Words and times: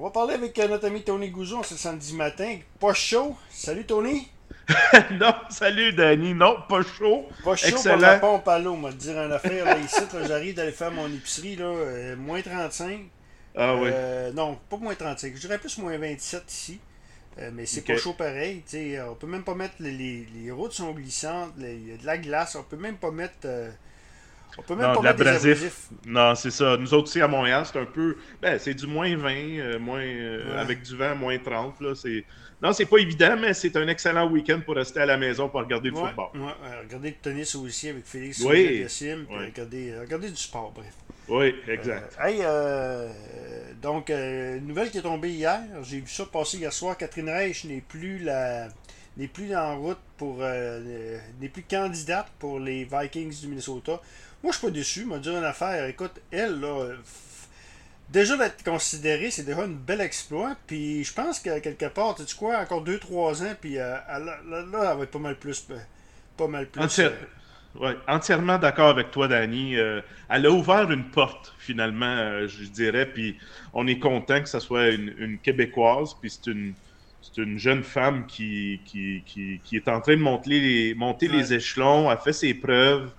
On 0.00 0.04
va 0.04 0.10
parler 0.12 0.32
avec 0.32 0.56
notre 0.56 0.86
ami 0.86 1.02
Tony 1.02 1.28
Goujon 1.28 1.62
ce 1.62 1.76
samedi 1.76 2.14
matin. 2.14 2.56
Pas 2.78 2.94
chaud. 2.94 3.36
Salut 3.50 3.84
Tony. 3.84 4.26
non, 5.10 5.34
salut 5.50 5.92
Danny. 5.92 6.32
Non, 6.32 6.56
pas 6.70 6.80
chaud. 6.80 7.26
Pas 7.44 7.54
chaud 7.54 7.76
Excellent. 7.76 7.96
pour 7.96 8.00
la 8.00 8.18
pompe 8.18 8.48
à 8.48 8.58
l'eau. 8.58 8.76
m'a 8.76 8.92
dire 8.92 9.20
une 9.20 9.30
affaire 9.30 9.66
là, 9.66 9.76
ici. 9.76 10.00
J'arrive 10.26 10.54
d'aller 10.54 10.72
faire 10.72 10.90
mon 10.90 11.06
épicerie. 11.06 11.56
Là, 11.56 11.66
euh, 11.66 12.16
moins 12.16 12.40
35. 12.40 13.10
Ah 13.54 13.74
oui. 13.74 13.90
Euh, 13.92 14.32
non, 14.32 14.58
pas 14.70 14.78
moins 14.78 14.94
35. 14.94 15.34
Je 15.34 15.40
dirais 15.42 15.58
plus 15.58 15.76
moins 15.76 15.98
27 15.98 16.50
ici. 16.50 16.80
Euh, 17.38 17.50
mais 17.52 17.66
c'est 17.66 17.82
pas 17.82 17.98
chaud 17.98 18.14
pareil. 18.14 18.62
tu 18.62 18.78
sais, 18.78 19.02
on 19.02 19.16
peut 19.16 19.26
même 19.26 19.44
pas 19.44 19.54
mettre. 19.54 19.74
Les, 19.80 19.92
les, 19.92 20.26
les 20.34 20.50
routes 20.50 20.72
sont 20.72 20.92
glissantes. 20.92 21.52
Il 21.58 21.90
y 21.90 21.92
a 21.92 21.98
de 21.98 22.06
la 22.06 22.16
glace. 22.16 22.56
On 22.56 22.62
peut 22.62 22.78
même 22.78 22.96
pas 22.96 23.10
mettre. 23.10 23.46
On 24.58 24.62
peut 24.62 24.74
même 24.74 24.86
Non, 24.88 24.94
pas 25.02 25.12
de 25.12 25.24
l'abrasif. 25.24 25.88
Non, 26.06 26.34
c'est 26.34 26.50
ça. 26.50 26.76
Nous 26.76 26.92
autres 26.94 27.04
aussi 27.08 27.20
à 27.20 27.28
Montréal, 27.28 27.64
c'est 27.70 27.78
un 27.78 27.84
peu. 27.86 28.16
Ben, 28.42 28.58
c'est 28.58 28.74
du 28.74 28.86
moins 28.86 29.14
20, 29.16 29.30
euh, 29.34 29.78
moins, 29.78 30.00
euh, 30.00 30.52
Ouais. 30.54 30.58
avec 30.60 30.82
du 30.82 30.96
vent, 30.96 31.14
moins 31.14 31.38
30. 31.38 31.80
Là. 31.80 31.94
C'est... 31.94 32.24
Non, 32.62 32.72
c'est 32.74 32.84
pas 32.84 32.98
évident, 32.98 33.36
mais 33.40 33.54
c'est 33.54 33.74
un 33.76 33.88
excellent 33.88 34.28
week-end 34.30 34.60
pour 34.64 34.74
rester 34.76 35.00
à 35.00 35.06
la 35.06 35.16
maison 35.16 35.48
pour 35.48 35.60
regarder 35.60 35.88
le 35.90 35.96
Ouais, 35.96 36.08
football. 36.08 36.28
ouais, 36.42 36.52
regardez 36.84 37.08
le 37.10 37.16
tennis 37.16 37.54
aussi 37.54 37.88
avec 37.88 38.04
Félix 38.04 38.40
Oui. 38.40 38.84
Sim, 38.88 39.24
puis 39.26 39.36
Ouais. 39.38 39.46
regardez, 39.46 39.94
regardez 39.98 40.28
du 40.30 40.36
sport, 40.36 40.70
bref. 40.74 40.92
Oui, 41.28 41.54
exact. 41.68 42.16
Euh, 42.20 42.26
hey, 42.26 42.40
euh, 42.42 43.08
donc, 43.80 44.10
une 44.10 44.66
nouvelle 44.66 44.90
qui 44.90 44.98
est 44.98 45.02
tombée 45.02 45.30
hier, 45.30 45.60
j'ai 45.82 46.00
vu 46.00 46.08
ça 46.08 46.26
passer 46.26 46.58
hier 46.58 46.72
soir. 46.72 46.96
Catherine 46.98 47.30
Reich 47.30 47.64
n'est 47.64 47.80
plus 47.80 48.18
la 48.18 48.68
n'est 49.16 49.26
plus 49.28 49.54
en 49.54 49.78
route 49.78 49.98
pour 50.18 50.38
n'est 50.38 51.48
plus 51.48 51.62
candidate 51.62 52.26
pour 52.38 52.58
les 52.60 52.84
Vikings 52.90 53.40
du 53.40 53.48
Minnesota. 53.48 54.00
Moi, 54.42 54.52
je 54.52 54.58
suis 54.58 54.66
pas 54.66 54.70
déçu. 54.72 55.04
M'a 55.04 55.18
dit 55.18 55.28
une 55.30 55.44
affaire. 55.44 55.86
Écoute, 55.86 56.20
elle 56.30 56.60
là, 56.60 56.66
euh, 56.80 56.96
déjà 58.08 58.36
d'être 58.36 58.62
considérée, 58.64 59.30
c'est 59.30 59.44
déjà 59.44 59.64
une 59.64 59.76
belle 59.76 60.00
exploit. 60.00 60.56
Puis 60.66 61.04
je 61.04 61.12
pense 61.12 61.40
que 61.40 61.58
quelque 61.60 61.86
part, 61.86 62.14
tu 62.14 62.24
sais 62.26 62.36
quoi, 62.36 62.58
encore 62.58 62.82
2-3 62.84 63.42
ans, 63.42 63.54
puis 63.60 63.78
euh, 63.78 63.96
elle- 64.08 64.24
là, 64.24 64.36
là, 64.48 64.90
elle 64.92 64.98
va 64.98 65.02
être 65.04 65.10
pas 65.10 65.18
mal 65.18 65.36
plus, 65.38 65.66
euh, 65.70 65.78
pas 66.36 66.46
mal 66.48 66.66
plus. 66.66 66.80
Entière- 66.82 67.12
euh, 67.76 67.78
ouais, 67.80 67.96
entièrement 68.08 68.58
d'accord 68.58 68.88
avec 68.88 69.10
toi, 69.10 69.28
Danny. 69.28 69.76
Euh, 69.76 70.00
elle 70.28 70.46
a 70.46 70.50
ouvert 70.50 70.90
une 70.90 71.10
porte, 71.10 71.54
finalement, 71.58 72.46
je 72.46 72.64
dirais, 72.64 73.06
puis 73.06 73.38
on 73.72 73.86
est 73.86 73.98
content 73.98 74.40
que 74.42 74.48
ce 74.48 74.60
soit 74.60 74.88
une, 74.88 75.14
une 75.18 75.38
Québécoise, 75.38 76.14
puis 76.20 76.30
c'est 76.30 76.46
une, 76.50 76.74
c'est 77.22 77.42
une 77.42 77.58
jeune 77.58 77.82
femme 77.84 78.26
qui, 78.26 78.80
qui, 78.86 79.22
qui, 79.26 79.60
qui 79.62 79.76
est 79.76 79.88
en 79.88 80.00
train 80.00 80.16
de 80.16 80.22
monter 80.22 80.58
les, 80.60 80.94
monter 80.94 81.28
Ouais. 81.28 81.36
les 81.36 81.52
échelons, 81.54 82.08
a 82.08 82.16
fait 82.16 82.32
ses 82.32 82.54
preuves. 82.54 83.10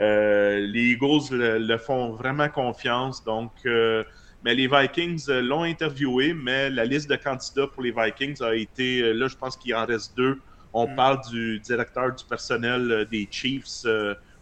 Euh, 0.00 0.60
les 0.66 0.92
Eagles 0.92 1.30
le, 1.32 1.58
le 1.58 1.78
font 1.78 2.12
vraiment 2.12 2.48
confiance, 2.48 3.22
donc... 3.24 3.52
euh, 3.66 4.04
mais 4.44 4.54
les 4.56 4.66
Vikings 4.66 5.24
euh, 5.28 5.40
l'ont 5.40 5.62
interviewé, 5.62 6.34
mais 6.34 6.68
la 6.68 6.84
liste 6.84 7.08
de 7.08 7.14
candidats 7.16 7.68
pour 7.68 7.82
les 7.82 7.92
Vikings 7.92 8.42
a 8.42 8.54
été, 8.56 9.12
là, 9.14 9.28
je 9.28 9.36
pense 9.36 9.56
qu'il 9.56 9.72
en 9.74 9.86
reste 9.86 10.16
deux. 10.16 10.42
On 10.72 10.88
Mm. 10.88 10.94
parle 10.96 11.20
du 11.30 11.60
directeur 11.60 12.12
du 12.14 12.24
personnel 12.24 13.06
des 13.10 13.28
Chiefs, 13.30 13.84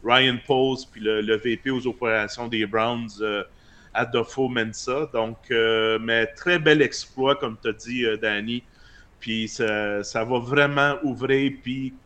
Ryan 0.03 0.39
Pose, 0.47 0.87
puis 0.91 1.01
le, 1.03 1.21
le 1.21 1.37
VP 1.37 1.71
aux 1.71 1.87
opérations 1.87 2.49
des 2.49 2.67
Browns, 2.67 3.09
Adolfo 3.93 4.49
Mensa. 4.49 5.11
Donc, 5.13 5.39
euh, 5.51 5.99
mais 6.01 6.27
très 6.29 6.59
bel 6.59 6.81
exploit, 6.83 7.37
comme 7.37 7.59
tu 7.61 7.69
as 7.69 7.73
dit, 7.73 8.05
Danny. 8.23 8.65
Puis 9.19 9.49
ça, 9.49 10.03
ça 10.03 10.25
va 10.25 10.39
vraiment 10.39 10.97
ouvrir. 11.03 11.53
Puis 11.63 12.01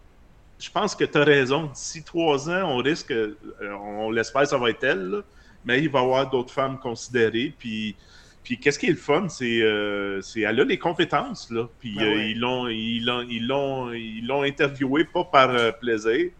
je 0.59 0.71
pense 0.71 0.95
que 0.95 1.05
tu 1.05 1.19
as 1.19 1.25
raison. 1.25 1.65
D'ici 1.67 2.03
trois 2.03 2.49
ans, 2.49 2.65
on 2.71 2.77
risque, 2.79 3.11
euh, 3.11 3.37
on 3.81 4.11
l'espère, 4.11 4.47
ça 4.47 4.59
va 4.59 4.71
être 4.71 4.85
elle, 4.85 5.11
là, 5.11 5.21
mais 5.65 5.83
il 5.83 5.91
va 5.91 6.01
y 6.01 6.03
avoir 6.03 6.31
d'autres 6.31 6.53
femmes 6.53 6.79
considérées. 6.79 7.55
Puis, 7.59 7.97
puis 8.43 8.59
qu'est-ce 8.59 8.79
qui 8.79 8.87
est 8.87 8.91
le 8.91 8.97
fun, 8.97 9.29
c'est, 9.29 9.63
euh, 9.63 10.21
elle 10.37 10.61
a 10.61 10.65
les 10.65 10.79
compétences 10.79 11.51
là. 11.51 11.67
Puis 11.81 11.97
Ben 11.97 12.05
euh, 12.05 12.15
oui. 12.17 12.31
ils 12.33 12.41
l'ont, 12.41 12.69
ils 12.69 13.05
l'ont, 13.05 13.23
ils 13.23 13.47
l'ont, 13.47 13.93
ils 13.93 14.27
l'ont 14.27 14.43
interviewé 14.43 15.05
pas 15.05 15.25
par 15.25 15.51
euh, 15.51 15.73
plaisir, 15.73 16.31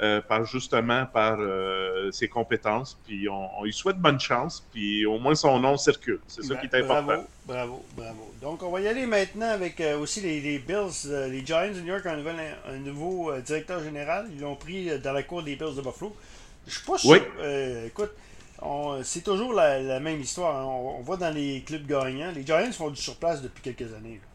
euh, 0.00 0.20
par 0.20 0.44
justement 0.44 1.06
par 1.06 1.36
euh, 1.40 2.10
ses 2.12 2.28
compétences. 2.28 2.98
Puis 3.06 3.28
on, 3.28 3.58
on 3.58 3.64
lui 3.64 3.72
souhaite 3.72 3.96
bonne 3.96 4.20
chance. 4.20 4.66
Puis 4.72 5.06
au 5.06 5.18
moins 5.18 5.34
son 5.34 5.58
nom 5.58 5.76
circule. 5.76 6.20
C'est 6.28 6.42
ça 6.44 6.56
qui 6.56 6.66
est 6.66 6.70
Ben, 6.70 6.84
important. 6.84 7.06
Bravo, 7.06 7.24
bravo, 7.46 7.84
bravo. 7.96 8.34
Donc, 8.42 8.62
on 8.62 8.70
va 8.70 8.80
y 8.80 8.88
aller 8.88 9.06
maintenant 9.06 9.48
avec 9.50 9.80
euh, 9.80 9.98
aussi 9.98 10.20
les, 10.20 10.40
les 10.40 10.58
Bills, 10.58 11.08
les 11.30 11.44
Giants 11.46 11.68
de 11.74 11.80
New 11.80 11.86
York, 11.86 12.04
un, 12.06 12.16
nouvel, 12.16 12.36
un 12.68 12.76
nouveau 12.78 13.32
directeur 13.40 13.82
général. 13.82 14.28
Ils 14.34 14.40
l'ont 14.40 14.56
pris 14.56 14.98
dans 15.00 15.12
la 15.12 15.22
cour 15.22 15.42
des 15.42 15.56
Bills 15.56 15.74
de 15.76 15.80
Buffalo. 15.82 16.14
Je 16.66 16.74
suis 16.74 16.84
pas 16.84 16.98
sûr. 16.98 17.10
Oui. 17.12 17.18
écoute, 17.86 18.10
c'est 19.02 19.22
toujours 19.24 19.52
la, 19.52 19.80
la 19.80 20.00
même 20.00 20.20
histoire. 20.20 20.56
hein. 20.56 20.64
On, 20.64 20.98
on 20.98 21.02
voit 21.02 21.16
dans 21.16 21.34
les 21.34 21.62
clubs 21.62 21.86
gagnants. 21.86 22.32
Les 22.34 22.44
Giants 22.44 22.70
font 22.72 22.90
du 22.90 23.00
surplace 23.00 23.40
depuis 23.42 23.62
quelques 23.62 23.94
années. 23.94 24.20
là. 24.22 24.28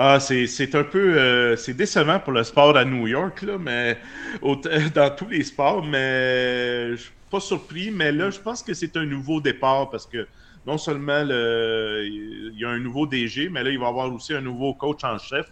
Ah, 0.00 0.20
c'est 0.20 0.46
c'est 0.46 0.74
un 0.76 0.84
peu 0.84 1.18
euh, 1.18 1.56
c'est 1.56 1.74
décevant 1.74 2.20
pour 2.20 2.32
le 2.32 2.44
sport 2.44 2.76
à 2.76 2.84
New 2.84 3.08
York, 3.08 3.42
là, 3.42 3.58
mais 3.58 3.98
au- 4.42 4.54
dans 4.94 5.10
tous 5.14 5.28
les 5.28 5.42
sports, 5.42 5.84
mais 5.84 6.90
je 6.92 6.96
suis 6.96 7.12
pas 7.28 7.40
surpris, 7.40 7.90
mais 7.90 8.12
là, 8.12 8.30
je 8.30 8.38
pense 8.38 8.62
que 8.62 8.74
c'est 8.74 8.96
un 8.96 9.04
nouveau 9.06 9.40
départ 9.40 9.90
parce 9.90 10.06
que 10.06 10.28
non 10.64 10.78
seulement 10.78 11.24
le- 11.24 12.04
il 12.06 12.56
y 12.60 12.64
a 12.64 12.68
un 12.68 12.78
nouveau 12.78 13.06
DG, 13.08 13.48
mais 13.48 13.64
là, 13.64 13.70
il 13.70 13.78
va 13.78 13.86
y 13.86 13.88
avoir 13.88 14.12
aussi 14.14 14.34
un 14.34 14.40
nouveau 14.40 14.74
coach 14.74 15.02
en 15.02 15.18
chef. 15.18 15.46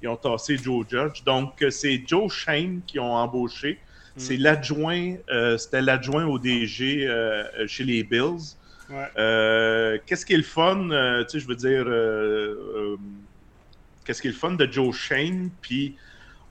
Ils 0.00 0.08
ont 0.08 0.16
tassé 0.16 0.60
Joe 0.60 0.84
Judge. 0.88 1.22
Donc, 1.24 1.64
c'est 1.70 2.02
Joe 2.04 2.32
Shane 2.32 2.82
qui 2.84 2.98
ont 2.98 3.14
embauché. 3.14 3.82
C'est 4.16 4.36
l'adjoint, 4.36 5.14
euh, 5.30 5.56
c'était 5.58 5.80
l'adjoint 5.80 6.26
au 6.26 6.38
DG 6.40 7.06
euh, 7.08 7.44
chez 7.68 7.84
les 7.84 8.02
Bills. 8.02 8.56
Ouais. 8.88 9.08
Euh, 9.18 9.98
qu'est-ce 10.06 10.26
qui 10.26 10.34
est 10.34 10.38
le 10.38 10.42
fun, 10.42 10.90
euh, 10.90 11.22
tu 11.24 11.30
sais, 11.30 11.40
je 11.40 11.46
veux 11.48 11.54
dire, 11.56 11.84
euh, 11.86 12.96
euh, 12.96 12.96
qu'est-ce 14.04 14.20
qui 14.22 14.28
est 14.28 14.32
le 14.32 14.36
fun 14.36 14.52
de 14.52 14.70
Joe 14.70 14.94
Shane, 14.94 15.50
puis 15.60 15.96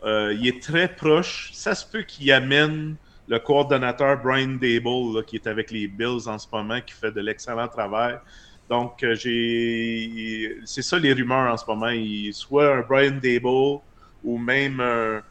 euh, 0.03 0.33
il 0.39 0.47
est 0.47 0.61
très 0.61 0.87
proche. 0.87 1.49
Ça 1.53 1.75
se 1.75 1.85
peut 1.85 2.01
qu'il 2.03 2.31
amène 2.31 2.95
le 3.27 3.39
coordonnateur 3.39 4.21
Brian 4.21 4.57
Dable, 4.59 5.15
là, 5.15 5.23
qui 5.25 5.35
est 5.37 5.47
avec 5.47 5.71
les 5.71 5.87
Bills 5.87 6.27
en 6.27 6.37
ce 6.39 6.47
moment, 6.51 6.81
qui 6.81 6.93
fait 6.93 7.11
de 7.11 7.21
l'excellent 7.21 7.67
travail. 7.67 8.17
Donc, 8.69 9.03
euh, 9.03 9.15
j'ai, 9.15 10.57
c'est 10.65 10.81
ça 10.81 10.97
les 10.97 11.13
rumeurs 11.13 11.51
en 11.53 11.57
ce 11.57 11.65
moment. 11.67 11.89
Il, 11.89 12.33
soit 12.33 12.75
un 12.77 12.81
Brian 12.81 13.19
Dable 13.21 13.79
ou 14.23 14.37
même 14.37 14.79
un- 14.79 15.21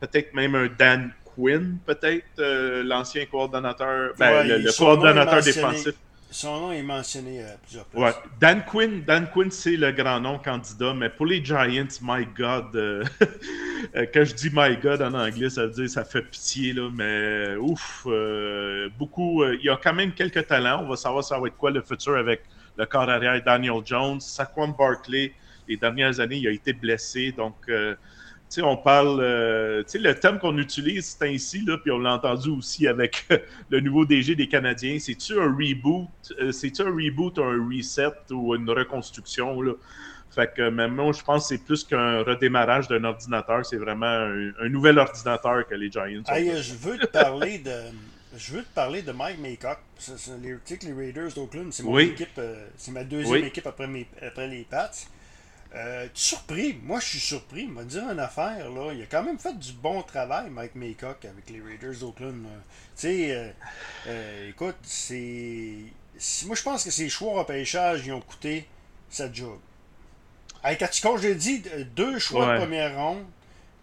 peut-être 0.00 0.34
même 0.34 0.54
un 0.54 0.68
Dan 0.78 1.12
Quinn, 1.24 1.78
peut-être 1.86 2.24
euh, 2.38 2.82
l'ancien 2.84 3.24
coordonnateur, 3.26 4.12
ben, 4.18 4.30
Ouais, 4.32 4.44
le, 4.48 4.58
le 4.58 4.70
coordonnateur 4.84 5.40
défensif. 5.54 5.94
Son 6.30 6.60
nom 6.60 6.72
est 6.72 6.82
mentionné 6.82 7.42
à 7.42 7.56
plusieurs 7.56 7.86
places. 7.86 8.14
Ouais. 8.14 8.20
Dan 8.38 8.62
Quinn, 8.64 9.02
Dan 9.02 9.28
Quinn, 9.32 9.50
c'est 9.50 9.76
le 9.76 9.92
grand 9.92 10.20
nom 10.20 10.38
candidat, 10.38 10.92
mais 10.92 11.08
pour 11.08 11.24
les 11.24 11.42
Giants, 11.42 11.86
my 12.02 12.26
God, 12.36 12.76
euh, 12.76 13.02
euh, 13.96 14.06
quand 14.12 14.24
je 14.24 14.34
dis 14.34 14.50
my 14.52 14.76
God 14.76 15.00
en 15.00 15.14
anglais, 15.14 15.48
ça 15.48 15.66
veut 15.66 15.72
dire 15.72 15.88
ça 15.88 16.04
fait 16.04 16.22
pitié, 16.22 16.74
là, 16.74 16.90
mais 16.92 17.56
ouf, 17.56 18.02
euh, 18.06 18.90
beaucoup, 18.98 19.42
euh, 19.42 19.56
il 19.58 19.64
y 19.64 19.70
a 19.70 19.78
quand 19.82 19.94
même 19.94 20.12
quelques 20.12 20.46
talents. 20.46 20.82
On 20.84 20.88
va 20.88 20.96
savoir 20.96 21.24
ça 21.24 21.38
va 21.38 21.46
être 21.46 21.56
quoi 21.56 21.70
le 21.70 21.80
futur 21.80 22.16
avec 22.16 22.42
le 22.76 22.84
corps 22.84 23.08
arrière 23.08 23.42
Daniel 23.42 23.80
Jones, 23.84 24.20
Saquon 24.20 24.68
Barkley. 24.68 25.32
Les 25.66 25.76
dernières 25.76 26.20
années, 26.20 26.36
il 26.36 26.48
a 26.48 26.50
été 26.50 26.72
blessé, 26.72 27.32
donc 27.32 27.54
euh, 28.48 28.54
tu 28.54 28.60
sais, 28.60 28.62
on 28.62 28.76
parle, 28.76 29.20
euh, 29.20 29.82
tu 29.84 29.90
sais, 29.90 29.98
le 29.98 30.14
thème 30.18 30.38
qu'on 30.38 30.56
utilise, 30.58 31.16
c'est 31.18 31.28
ainsi, 31.28 31.64
là, 31.64 31.78
puis 31.78 31.90
on 31.90 31.98
l'a 31.98 32.14
entendu 32.14 32.50
aussi 32.50 32.86
avec 32.86 33.26
le 33.70 33.80
nouveau 33.80 34.04
DG 34.04 34.34
des 34.34 34.48
Canadiens. 34.48 34.98
C'est-tu 34.98 35.38
un 35.40 35.54
reboot, 35.54 36.08
euh, 36.40 36.52
c'est-tu 36.52 36.82
un 36.82 36.90
reboot, 36.90 37.38
un 37.38 37.68
reset 37.68 38.12
ou 38.30 38.54
une 38.54 38.68
reconstruction, 38.70 39.60
là? 39.62 39.72
Fait 40.30 40.52
que 40.54 40.68
même 40.68 40.94
moi, 40.94 41.12
je 41.12 41.22
pense 41.22 41.48
que 41.48 41.56
c'est 41.56 41.64
plus 41.64 41.84
qu'un 41.84 42.22
redémarrage 42.22 42.86
d'un 42.86 43.02
ordinateur, 43.04 43.64
c'est 43.64 43.78
vraiment 43.78 44.06
un, 44.06 44.52
un 44.60 44.68
nouvel 44.68 44.98
ordinateur 44.98 45.66
que 45.66 45.74
les 45.74 45.90
Giants. 45.90 46.22
Hey, 46.28 46.50
euh, 46.50 46.62
je 46.62 46.74
veux 46.74 46.98
te 46.98 47.06
parler 47.06 47.58
de. 47.58 47.72
Je 48.36 48.52
veux 48.52 48.62
te 48.62 48.74
parler 48.74 49.00
de 49.02 49.10
Mike 49.12 49.38
Maycock. 49.40 49.78
Les, 50.42 50.54
les 50.82 50.92
Raiders 50.92 51.32
d'Oakland, 51.34 51.72
c'est 51.72 51.82
mon 51.82 51.94
Oui. 51.94 52.10
équipe, 52.12 52.28
euh, 52.38 52.68
c'est 52.76 52.92
ma 52.92 53.04
deuxième 53.04 53.40
Oui. 53.40 53.48
équipe 53.48 53.66
après, 53.66 53.86
mes, 53.86 54.06
après 54.20 54.46
les 54.48 54.64
Pats. 54.64 54.90
Euh, 55.74 56.06
tu 56.14 56.20
es 56.22 56.24
surpris, 56.24 56.80
moi 56.82 56.98
je 56.98 57.06
suis 57.06 57.18
surpris, 57.20 57.62
il 57.64 57.70
m'a 57.70 57.84
dit 57.84 57.98
une 57.98 58.18
affaire, 58.20 58.70
là. 58.70 58.90
il 58.94 59.02
a 59.02 59.06
quand 59.06 59.22
même 59.22 59.38
fait 59.38 59.56
du 59.58 59.72
bon 59.72 60.00
travail, 60.02 60.48
Mike 60.50 60.74
Maycock, 60.74 61.24
avec 61.26 61.50
les 61.50 61.60
Raiders 61.60 61.98
d'Oakland. 62.00 62.34
Tu 62.42 62.48
sais, 62.96 63.32
euh, 63.36 63.50
euh, 64.06 64.48
écoute, 64.50 64.76
c'est. 64.82 65.74
Moi 66.46 66.56
je 66.56 66.62
pense 66.62 66.84
que 66.84 66.90
ces 66.90 67.08
choix 67.10 67.34
repêchage, 67.40 68.06
ils 68.06 68.12
ont 68.12 68.20
coûté 68.22 68.66
sa 69.10 69.30
job. 69.30 69.58
Hey, 70.64 70.76
quand 70.78 70.88
tu 70.90 71.02
comptes, 71.02 71.20
j'ai 71.20 71.34
dit, 71.34 71.62
euh, 71.74 71.84
deux 71.94 72.18
choix 72.18 72.46
Ouais. 72.48 72.54
de 72.54 72.58
première 72.60 72.96
ronde, 72.96 73.24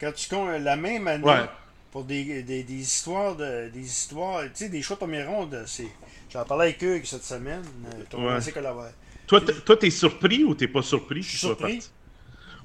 quand 0.02 0.12
tu 0.14 0.28
comptes 0.28 0.60
la 0.60 0.76
même 0.76 1.08
année, 1.08 1.24
Ouais. 1.24 1.46
pour 1.92 2.04
des, 2.04 2.42
des, 2.44 2.64
des 2.64 2.74
histoires 2.74 3.36
de 3.36 3.70
des 3.70 3.80
histoires 3.86 4.44
tu 4.46 4.50
sais 4.56 4.70
des 4.70 4.82
choix 4.82 4.96
de 4.96 5.00
première 5.00 5.30
ronde 5.30 5.64
c'est 5.66 5.88
j'en 6.30 6.44
parlais 6.44 6.66
avec 6.66 6.84
eux 6.84 7.02
cette 7.06 7.24
semaine 7.24 7.64
ton 8.10 8.26
Ouais. 8.28 8.52
collaborateur. 8.52 8.94
Toi, 9.28 9.42
t'es- 9.42 9.54
toi, 9.54 9.78
t'es 9.78 9.90
surpris 9.90 10.44
ou 10.44 10.56
t'es 10.56 10.68
pas 10.68 10.82
surpris? 10.82 11.24
Je 11.24 11.30
suis 11.30 11.40
surpris. 11.40 11.90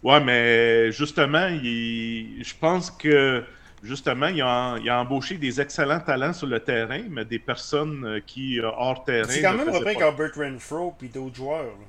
Ouais, 0.03 0.21
mais 0.21 0.93
justement, 0.93 1.49
il- 1.49 2.43
je 2.45 2.55
pense 2.59 2.91
que 2.91 3.45
justement, 3.83 4.27
il 4.29 4.43
a, 4.43 4.79
il 4.79 4.89
a 4.89 5.01
embauché 5.01 5.39
des 5.39 5.61
excellents 5.61 6.01
talents 6.01 6.33
sur 6.33 6.47
le 6.47 6.61
terrain, 6.61 7.03
mais 7.09 7.25
des 7.25 7.39
personnes 7.39 8.05
euh, 8.07 8.21
qui, 8.21 8.61
euh, 8.61 8.69
hors 8.69 9.05
terrain. 9.05 9.29
c'est 9.29 9.43
quand 9.43 9.55
même 9.55 9.69
repris 9.71 9.95
pas. 9.95 10.01
qu'Albert 10.01 10.33
Renfro 10.37 10.93
puis 10.93 11.09
d'autres 11.09 11.37
joueurs 11.37 11.65
là. 11.79 11.87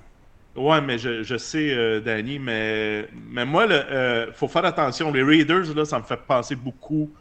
Ouais, 0.56 0.82
mais 0.82 0.98
je, 0.98 1.24
je 1.24 1.38
sais, 1.38 1.74
euh, 1.74 2.02
Danny, 2.02 2.38
mais, 2.38 3.08
mais 3.14 3.46
moi, 3.46 3.66
il 3.66 3.72
euh, 3.72 4.34
faut 4.34 4.50
faire 4.50 4.66
attention. 4.66 5.10
Les 5.12 5.24
Raiders, 5.24 5.74
là, 5.74 5.86
ça 5.86 5.98
me 6.00 6.04
fait 6.04 6.20
penser 6.28 6.56
beaucoup 6.58 7.16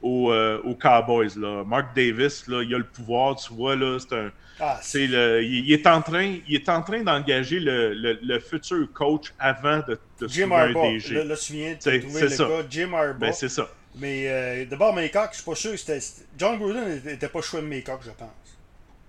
aux, 0.00 0.30
euh, 0.30 0.60
aux 0.62 0.76
Cowboys. 0.76 1.30
Là. 1.36 1.64
Mark 1.64 1.96
Davis, 1.96 2.46
là, 2.46 2.62
il 2.62 2.72
a 2.74 2.78
le 2.78 2.88
pouvoir, 2.88 3.34
tu 3.36 3.52
vois, 3.52 3.74
là, 3.74 3.98
c'est 3.98 4.14
un. 4.16 4.30
Ah, 4.58 4.78
c'est 4.82 5.06
le, 5.06 5.42
il, 5.42 5.66
il 5.66 5.72
est 5.72 5.86
en 5.86 6.00
train, 6.02 6.36
il 6.48 6.54
est 6.54 6.68
en 6.68 6.82
train 6.82 7.02
d'engager 7.02 7.60
le, 7.60 7.92
le, 7.94 8.18
le 8.22 8.38
futur 8.40 8.90
coach 8.94 9.32
avant 9.38 9.78
de, 9.86 9.98
de 10.20 10.28
Jim 10.28 10.48
trouver 10.48 10.54
un 10.62 10.66
Harbaugh. 10.68 10.92
DG. 10.92 11.14
Là, 11.14 11.24
là, 11.24 11.36
tu 11.36 11.52
viens 11.52 11.72
de 11.72 11.76
C'est- 11.80 12.00
trouver 12.00 12.20
le 12.22 12.28
ça. 12.28 12.44
gars, 12.48 12.62
Jim 12.70 12.92
Harbaugh. 12.94 13.18
Ben, 13.20 13.32
c'est 13.32 13.48
ça. 13.50 13.68
mais 13.96 14.24
euh, 14.28 14.64
d'abord, 14.64 14.94
Maycock, 14.94 15.28
je 15.32 15.36
suis 15.36 15.44
pas 15.44 15.54
sûr 15.54 15.78
c'était. 15.78 15.98
John 16.38 16.58
Gruden 16.58 17.00
n'était 17.04 17.28
pas 17.28 17.40
choix 17.42 17.60
de 17.60 17.66
Maycock, 17.66 18.00
je 18.04 18.10
pense. 18.10 18.28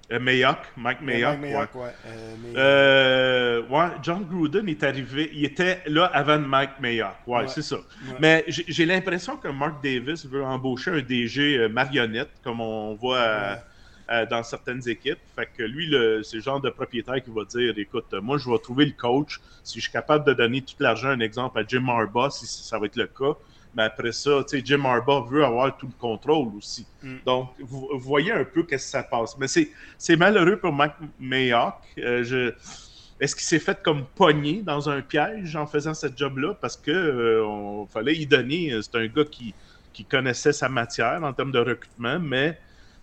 Euh, 0.09 0.19
Mayock, 0.21 0.59
Mike 0.77 1.01
Mayock, 1.01 1.37
Mike 1.37 1.41
ouais. 1.43 1.49
Mayock, 1.53 1.75
ouais. 1.75 1.89
Euh, 2.55 2.55
Euh, 2.55 3.61
ouais, 3.69 3.87
John 4.03 4.23
Gruden 4.23 4.67
est 4.69 4.81
arrivé, 4.83 5.29
il 5.33 5.43
était 5.45 5.81
là 5.87 6.05
avant 6.05 6.39
Mike 6.39 6.79
Mayock, 6.79 7.15
ouais, 7.27 7.47
c'est 7.47 7.61
ça. 7.61 7.77
Mais 8.19 8.45
j'ai 8.47 8.85
l'impression 8.85 9.35
que 9.37 9.49
Mark 9.49 9.83
Davis 9.83 10.25
veut 10.25 10.43
embaucher 10.43 10.91
un 10.91 11.01
DG 11.01 11.57
euh, 11.57 11.67
marionnette, 11.69 12.29
comme 12.43 12.61
on 12.61 12.95
voit 12.95 13.19
à- 13.19 13.63
À- 14.07 14.25
dans 14.25 14.41
certaines 14.43 14.87
équipes. 14.87 15.19
Fait 15.35 15.49
que 15.57 15.63
lui, 15.63 15.89
c'est 16.23 16.37
le 16.37 16.41
genre 16.41 16.61
de 16.61 16.69
propriétaire 16.69 17.21
qui 17.21 17.29
va 17.29 17.43
dire, 17.43 17.73
écoute, 17.77 18.05
euh, 18.13 18.21
moi 18.21 18.37
je 18.37 18.49
vais 18.49 18.57
trouver 18.59 18.85
le 18.85 18.93
coach, 18.93 19.39
si 19.63 19.79
je 19.79 19.83
suis 19.83 19.91
capable 19.91 20.23
de 20.25 20.33
donner 20.33 20.61
tout 20.61 20.75
l'argent, 20.79 21.09
un 21.09 21.19
exemple 21.19 21.59
à 21.59 21.63
Jim 21.67 21.85
Harbaugh, 21.89 22.29
si 22.31 22.45
ça 22.47 22.79
va 22.79 22.85
être 22.85 22.95
le 22.95 23.07
cas. 23.07 23.35
Mais 23.75 23.83
après 23.83 24.13
ça, 24.13 24.43
tu 24.47 24.57
sais, 24.57 24.61
Jim 24.65 24.85
Harbaugh 24.85 25.25
veut 25.29 25.43
avoir 25.43 25.77
tout 25.77 25.87
le 25.87 25.99
contrôle 25.99 26.47
aussi. 26.57 26.85
Mm. 27.03 27.15
Donc, 27.25 27.49
vous, 27.59 27.89
vous 27.91 27.99
voyez 27.99 28.31
un 28.31 28.45
peu 28.45 28.63
qu'est-ce 28.63 28.85
que 28.85 28.91
ça 28.91 29.03
passe. 29.03 29.37
Mais 29.37 29.47
c'est 29.97 30.15
malheureux 30.15 30.57
pour 30.57 30.71
Mike 30.71 30.93
Mayock. 31.19 31.75
Euh, 31.97 32.23
je... 32.23 32.53
Est-ce 33.19 33.35
qu'il 33.35 33.45
s'est 33.45 33.59
fait 33.59 33.81
comme 33.83 34.05
pogné 34.05 34.61
dans 34.61 34.89
un 34.89 35.01
piège 35.01 35.55
en 35.55 35.67
faisant 35.67 35.93
ce 35.93 36.07
job-là? 36.15 36.53
Parce 36.61 36.77
que 36.77 36.91
euh, 36.91 37.45
on 37.45 37.85
fallait 37.87 38.15
y 38.15 38.25
donner. 38.25 38.71
euh, 38.71 38.81
C'est 38.81 38.95
un 38.95 39.07
gars 39.07 39.25
qui, 39.25 39.53
qui 39.91 40.05
connaissait 40.05 40.53
sa 40.53 40.69
matière 40.69 41.19
en 41.23 41.33
termes 41.33 41.51
de 41.51 41.59
recrutement, 41.59 42.19
mais 42.19 42.57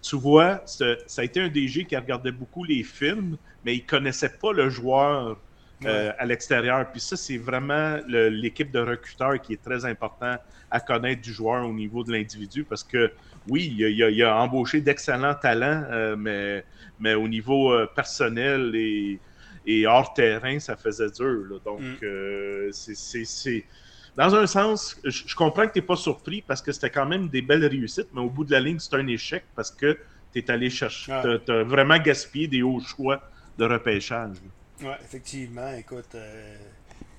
tu 0.06 0.16
vois, 0.16 0.62
ça 0.66 0.96
a 1.18 1.24
été 1.24 1.40
un 1.40 1.48
DG 1.48 1.86
qui 1.86 1.96
regardait 1.96 2.32
beaucoup 2.32 2.64
les 2.64 2.82
films, 2.82 3.38
mais 3.64 3.74
il 3.76 3.86
connaissait 3.86 4.32
pas 4.40 4.52
le 4.52 4.68
joueur 4.68 5.40
euh, 5.86 6.12
à 6.18 6.26
l'extérieur. 6.26 6.90
Puis 6.92 7.00
ça, 7.00 7.16
c'est 7.16 7.38
vraiment 7.38 7.98
l'équipe 8.06 8.70
de 8.70 8.78
recruteurs 8.80 9.40
qui 9.40 9.52
est 9.54 9.62
très 9.62 9.84
important 9.86 10.36
à 10.70 10.80
connaître 10.80 11.20
du 11.22 11.32
joueur 11.32 11.66
au 11.66 11.72
niveau 11.72 12.04
de 12.04 12.12
l'individu 12.12 12.64
parce 12.64 12.84
que 12.84 13.12
oui, 13.48 13.74
il 13.76 13.84
a, 13.84 13.88
il 13.88 14.02
a- 14.02 14.10
il 14.10 14.22
a 14.22 14.36
embauché 14.36 14.80
d'excellents 14.80 15.34
talents, 15.34 15.84
euh, 15.90 16.16
mais, 16.16 16.64
mais 16.98 17.14
au 17.14 17.28
niveau 17.28 17.72
euh, 17.72 17.86
personnel 17.94 18.72
et, 18.74 19.20
et 19.66 19.86
hors 19.86 20.12
terrain, 20.14 20.58
ça 20.58 20.76
faisait 20.76 21.10
dur. 21.10 21.44
là. 21.50 21.58
Donc, 21.64 21.80
Mm. 21.80 22.72
c'est- 22.72 23.66
Dans 24.16 24.34
un 24.34 24.46
sens, 24.46 24.96
je, 25.04 25.10
je 25.26 25.34
comprends 25.34 25.66
que 25.66 25.72
tu 25.72 25.80
n'es 25.80 25.86
pas 25.86 25.96
surpris 25.96 26.42
parce 26.42 26.62
que 26.62 26.70
c'était 26.72 26.90
quand 26.90 27.06
même 27.06 27.28
des 27.28 27.42
belles 27.42 27.66
réussites, 27.66 28.08
mais 28.12 28.20
au 28.20 28.30
bout 28.30 28.44
de 28.44 28.52
la 28.52 28.60
ligne, 28.60 28.78
c'est 28.78 28.94
un 28.94 29.06
échec 29.08 29.44
parce 29.56 29.70
que 29.70 29.98
tu 30.32 30.38
es 30.38 30.50
allé 30.50 30.70
chercher. 30.70 31.12
Ouais. 31.12 31.40
Tu 31.44 31.50
as, 31.50 31.62
vraiment 31.64 31.98
gaspillé 31.98 32.46
des 32.46 32.62
hauts 32.62 32.80
choix 32.80 33.20
de 33.58 33.64
repêchage. 33.64 34.36
Ouais, 34.82 34.96
effectivement. 35.02 35.72
Écoute, 35.76 36.14
euh, 36.14 36.56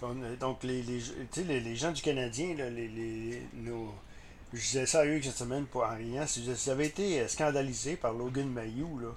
on- 0.01 0.15
donc 0.39 0.63
les, 0.63 0.81
les, 0.83 1.00
tu 1.00 1.12
sais, 1.31 1.44
les, 1.44 1.59
les 1.59 1.75
gens 1.75 1.92
du 1.92 2.01
Canadien, 2.01 2.56
là, 2.57 2.69
les, 2.69 2.88
les, 2.88 3.41
nos, 3.53 3.94
je 4.53 4.59
disais 4.59 4.86
ça 4.86 5.01
à 5.01 5.06
eux 5.06 5.21
cette 5.21 5.36
semaine 5.36 5.65
pour 5.65 5.83
en 5.83 5.95
riant, 5.95 6.25
si 6.27 6.48
avez 6.69 6.86
été 6.86 7.21
euh, 7.21 7.27
scandalisé 7.27 7.95
par 7.98 8.13
Logan 8.13 8.48
Mayou, 8.48 9.00
là, 9.00 9.07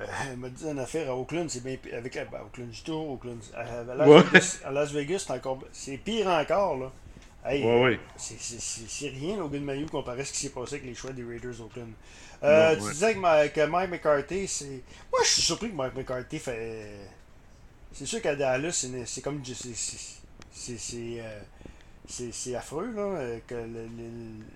euh, 0.00 0.36
m'a 0.36 0.48
dit 0.48 0.64
une 0.64 0.78
affaire 0.78 1.10
à 1.10 1.16
Oakland, 1.16 1.48
c'est 1.48 1.62
bien 1.64 1.76
avec 1.92 2.14
la- 2.14 2.24
ben, 2.26 2.38
Oakland 2.46 2.68
du 2.70 2.82
Tour, 2.82 3.10
Oakland, 3.10 3.38
à, 3.54 3.60
à 3.80 3.94
Las 3.94 4.08
Ouais. 4.08 4.22
Vegas, 4.22 4.60
à 4.64 4.70
Las 4.70 4.92
Vegas, 4.92 5.24
c'est 5.26 5.32
encore, 5.32 5.60
c'est 5.72 5.96
pire 5.96 6.28
encore 6.28 6.76
là. 6.78 6.92
Hey, 7.44 7.64
Ouais, 7.64 7.82
ouais. 7.82 8.00
c'est- 8.16 9.08
rien, 9.10 9.36
Logan 9.36 9.62
Mayou, 9.64 9.86
comparé 9.86 10.20
à 10.22 10.24
ce 10.24 10.32
qui 10.32 10.40
s'est 10.40 10.48
passé 10.50 10.74
avec 10.74 10.86
les 10.86 10.94
choix 10.94 11.12
des 11.12 11.24
Raiders 11.24 11.60
Oakland. 11.60 11.88
Euh, 12.42 12.74
tu 12.76 12.82
disais 12.92 13.14
que, 13.14 13.18
Ma- 13.18 13.48
que 13.48 13.66
Mike 13.66 13.90
McCarthy, 13.90 14.46
c'est. 14.48 14.66
Moi, 15.12 15.20
je 15.24 15.28
suis 15.28 15.42
surpris 15.42 15.70
que 15.70 15.74
Mike 15.76 15.94
McCarthy 15.94 16.38
fait. 16.38 17.08
C'est 17.92 18.06
sûr 18.06 18.20
qu'à 18.22 18.36
Dallas, 18.36 18.72
c'est 18.72 19.06
c'est 19.06 19.22
comme. 19.22 19.44
c'est- 19.44 19.54
c'est- 19.74 20.16
C'est 20.52 20.78
c'est, 20.78 21.20
euh, 21.20 21.40
c'est- 22.08 22.54
affreux, 22.56 22.92
là. 22.92 23.02
euh, 23.02 23.38
que 23.46 23.54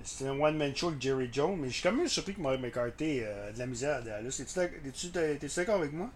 C'est 0.05 0.27
un 0.27 0.39
one-man 0.41 0.75
show 0.77 0.89
avec 0.89 1.01
Jerry 1.03 1.29
Jones, 1.33 1.57
mais 1.61 1.69
je 1.69 1.75
suis 1.75 1.83
quand 1.83 1.93
même 1.93 2.09
surpris 2.09 2.35
que 2.35 2.41
Mike 2.41 2.61
McCarthy 2.61 3.21
euh, 3.23 3.49
a 3.51 3.53
de 3.53 3.59
la 3.59 3.67
misère 3.67 3.97
à 3.99 4.01
Dallas. 4.03 4.41
Es-tu 4.43 5.11
t'es-tu 5.11 5.49
d'accord 5.57 5.77
avec 5.77 5.93
moi? 5.93 6.11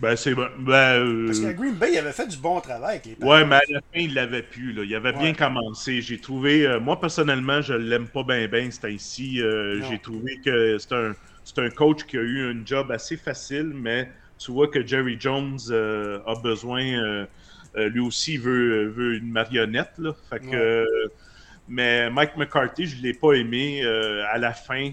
Ben, 0.00 0.14
c'est. 0.14 0.34
Ben, 0.34 0.44
euh, 0.68 1.26
Parce 1.26 1.40
qu'à 1.40 1.52
Green 1.54 1.74
Bay, 1.74 1.92
il 1.92 1.98
avait 1.98 2.12
fait 2.12 2.26
du 2.26 2.36
bon 2.36 2.60
travail 2.60 2.96
avec 3.02 3.18
les 3.18 3.26
Ouais, 3.26 3.46
mais 3.46 3.56
à 3.56 3.60
la 3.70 3.80
fin, 3.80 4.00
il 4.00 4.12
l'avait 4.14 4.42
pu. 4.42 4.72
Là. 4.72 4.82
Il 4.84 4.94
avait 4.94 5.12
bien 5.14 5.32
commencé. 5.32 6.02
J'ai 6.02 6.18
trouvé. 6.18 6.66
euh, 6.66 6.78
moi, 6.80 7.00
personnellement, 7.00 7.62
je 7.62 7.72
l'aime 7.74 8.06
pas 8.08 8.22
bien, 8.22 8.46
bien, 8.46 8.68
c'est 8.70 8.86
ainsi. 8.92 9.40
Euh. 9.40 9.80
J'ai 9.88 9.98
trouvé 9.98 10.38
que 10.44 10.76
c'est 10.78 10.92
un, 10.92 11.14
un 11.56 11.70
coach 11.70 12.04
qui 12.04 12.18
a 12.18 12.20
eu 12.20 12.50
un 12.52 12.60
job 12.64 12.90
assez 12.92 13.16
facile, 13.16 13.72
mais 13.74 14.10
tu 14.38 14.50
vois 14.52 14.68
que 14.68 14.86
Jerry 14.86 15.16
Jones 15.18 15.58
a 15.72 16.34
besoin. 16.42 17.26
lui 17.74 18.00
aussi, 18.00 18.34
il 18.34 18.40
veut, 18.40 18.88
veut 18.88 19.14
une 19.16 19.30
marionnette. 19.30 19.92
Là. 19.98 20.14
Fait 20.28 20.40
que, 20.40 20.46
Ouais. 20.84 21.08
mais 21.68 22.10
Mike 22.10 22.36
McCarthy, 22.36 22.86
je 22.86 22.98
ne 22.98 23.02
l'ai 23.02 23.14
pas 23.14 23.32
aimé 23.32 23.82
à 24.30 24.36
la 24.36 24.52
fin. 24.52 24.90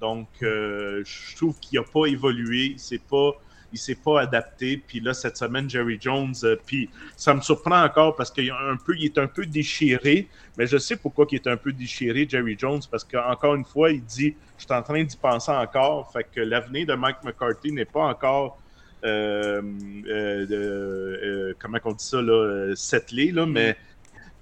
Donc, 0.00 0.28
je 0.40 1.36
trouve 1.36 1.58
qu'il 1.60 1.78
n'a 1.78 1.84
pas 1.84 2.06
évolué. 2.06 2.74
C'est 2.78 3.02
pas 3.02 3.32
il 3.74 3.78
s'est 3.78 3.96
pas 3.96 4.20
adapté. 4.20 4.76
Puis 4.76 5.00
là, 5.00 5.12
cette 5.12 5.36
semaine, 5.36 5.68
Jerry 5.68 5.98
Jones, 6.00 6.32
euh, 6.44 6.56
puis 6.64 6.88
ça 7.16 7.34
me 7.34 7.40
surprend 7.40 7.82
encore 7.82 8.14
parce 8.14 8.30
qu'il 8.30 8.50
un 8.50 8.76
peu, 8.76 8.94
il 8.96 9.06
est 9.06 9.18
un 9.18 9.26
peu 9.26 9.44
déchiré. 9.44 10.28
Mais 10.56 10.66
je 10.66 10.78
sais 10.78 10.96
pourquoi 10.96 11.26
il 11.30 11.34
est 11.34 11.46
un 11.48 11.56
peu 11.56 11.72
déchiré, 11.72 12.26
Jerry 12.28 12.56
Jones, 12.56 12.80
parce 12.90 13.02
qu'encore 13.04 13.56
une 13.56 13.64
fois, 13.64 13.90
il 13.90 14.02
dit 14.04 14.34
Je 14.56 14.64
suis 14.64 14.72
en 14.72 14.82
train 14.82 15.02
d'y 15.02 15.16
penser 15.16 15.50
encore. 15.50 16.12
Fait 16.12 16.24
que 16.24 16.40
l'avenir 16.40 16.86
de 16.86 16.94
Mike 16.94 17.18
McCarthy 17.24 17.72
n'est 17.72 17.84
pas 17.84 18.04
encore. 18.04 18.58
euh, 19.04 19.60
euh, 20.08 21.52
comment 21.58 21.78
on 21.84 21.92
dit 21.92 22.04
ça, 22.04 22.22
là, 22.22 22.72
settlé, 22.74 23.32
là, 23.32 23.44
mais 23.44 23.76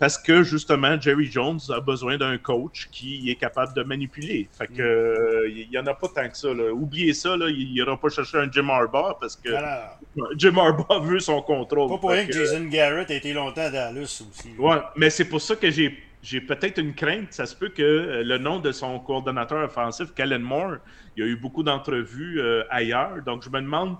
parce 0.02 0.18
que 0.18 0.42
justement, 0.42 1.00
Jerry 1.00 1.30
Jones 1.30 1.60
a 1.68 1.78
besoin 1.78 2.18
d'un 2.18 2.36
coach 2.36 2.88
qui 2.90 3.30
est 3.30 3.36
capable 3.36 3.72
de 3.72 3.84
manipuler. 3.84 4.48
Fait 4.50 4.66
que 4.66 4.82
euh, 4.82 5.48
il 5.48 5.70
y 5.70 5.78
en 5.78 5.86
a 5.86 5.94
pas 5.94 6.08
tant 6.08 6.28
que 6.28 6.36
ça. 6.36 6.52
là. 6.52 6.72
Oubliez 6.72 7.12
ça, 7.12 7.36
là, 7.36 7.46
il 7.48 7.72
n'ira 7.72 7.96
pas 7.96 8.08
chercher 8.08 8.38
un 8.38 8.50
Jim 8.50 8.68
Harbaugh 8.68 9.16
parce 9.20 9.36
que 9.36 9.50
Alors, 9.50 10.00
Jim 10.36 10.58
Harbaugh 10.58 11.02
veut 11.02 11.20
son 11.20 11.40
contrôle. 11.40 11.88
pas 11.88 11.98
pour 11.98 12.10
rien 12.10 12.26
que 12.26 12.32
Jason 12.32 12.64
Garrett 12.64 13.12
a 13.12 13.14
été 13.14 13.32
longtemps 13.32 13.60
à 13.60 13.70
Dallas 13.70 14.00
aussi. 14.28 14.50
Ouais, 14.58 14.82
mais 14.96 15.08
c'est 15.08 15.26
pour 15.26 15.40
ça 15.40 15.54
que 15.54 15.70
j'ai 15.70 15.96
j'ai 16.20 16.40
peut-être 16.40 16.78
une 16.78 16.94
crainte. 16.94 17.32
Ça 17.32 17.46
se 17.46 17.54
peut 17.54 17.68
que 17.68 17.82
euh, 17.82 18.24
le 18.24 18.38
nom 18.38 18.58
de 18.58 18.72
son 18.72 18.98
coordonnateur 18.98 19.62
offensif, 19.64 20.12
Kellen 20.16 20.42
Moore, 20.42 20.78
il 21.16 21.22
y 21.22 21.26
a 21.28 21.30
eu 21.30 21.36
beaucoup 21.36 21.62
d'entrevues 21.62 22.40
euh, 22.40 22.64
ailleurs. 22.70 23.22
Donc, 23.24 23.44
je 23.44 23.50
me 23.50 23.60
demande. 23.60 23.94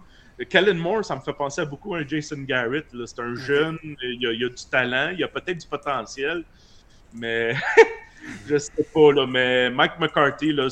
Kellen 0.49 0.79
Moore, 0.79 1.05
ça 1.05 1.17
me 1.17 1.21
fait 1.21 1.33
penser 1.33 1.61
à 1.61 1.65
beaucoup 1.65 1.95
à 1.95 1.99
un 1.99 2.07
Jason 2.07 2.41
Garrett. 2.43 2.87
C'est 3.07 3.21
un 3.21 3.35
jeune, 3.35 3.79
il 3.83 4.27
a, 4.27 4.33
il 4.33 4.45
a 4.45 4.49
du 4.49 4.65
talent, 4.71 5.13
il 5.17 5.23
a 5.23 5.29
peut-être 5.29 5.59
du 5.59 5.67
potentiel, 5.67 6.45
mais 7.13 7.55
je 8.47 8.59
sais 8.59 8.87
pas. 8.95 9.13
Là, 9.13 9.27
mais 9.27 9.71
Mike 9.71 9.99
McCarthy, 9.99 10.53
là, 10.53 10.69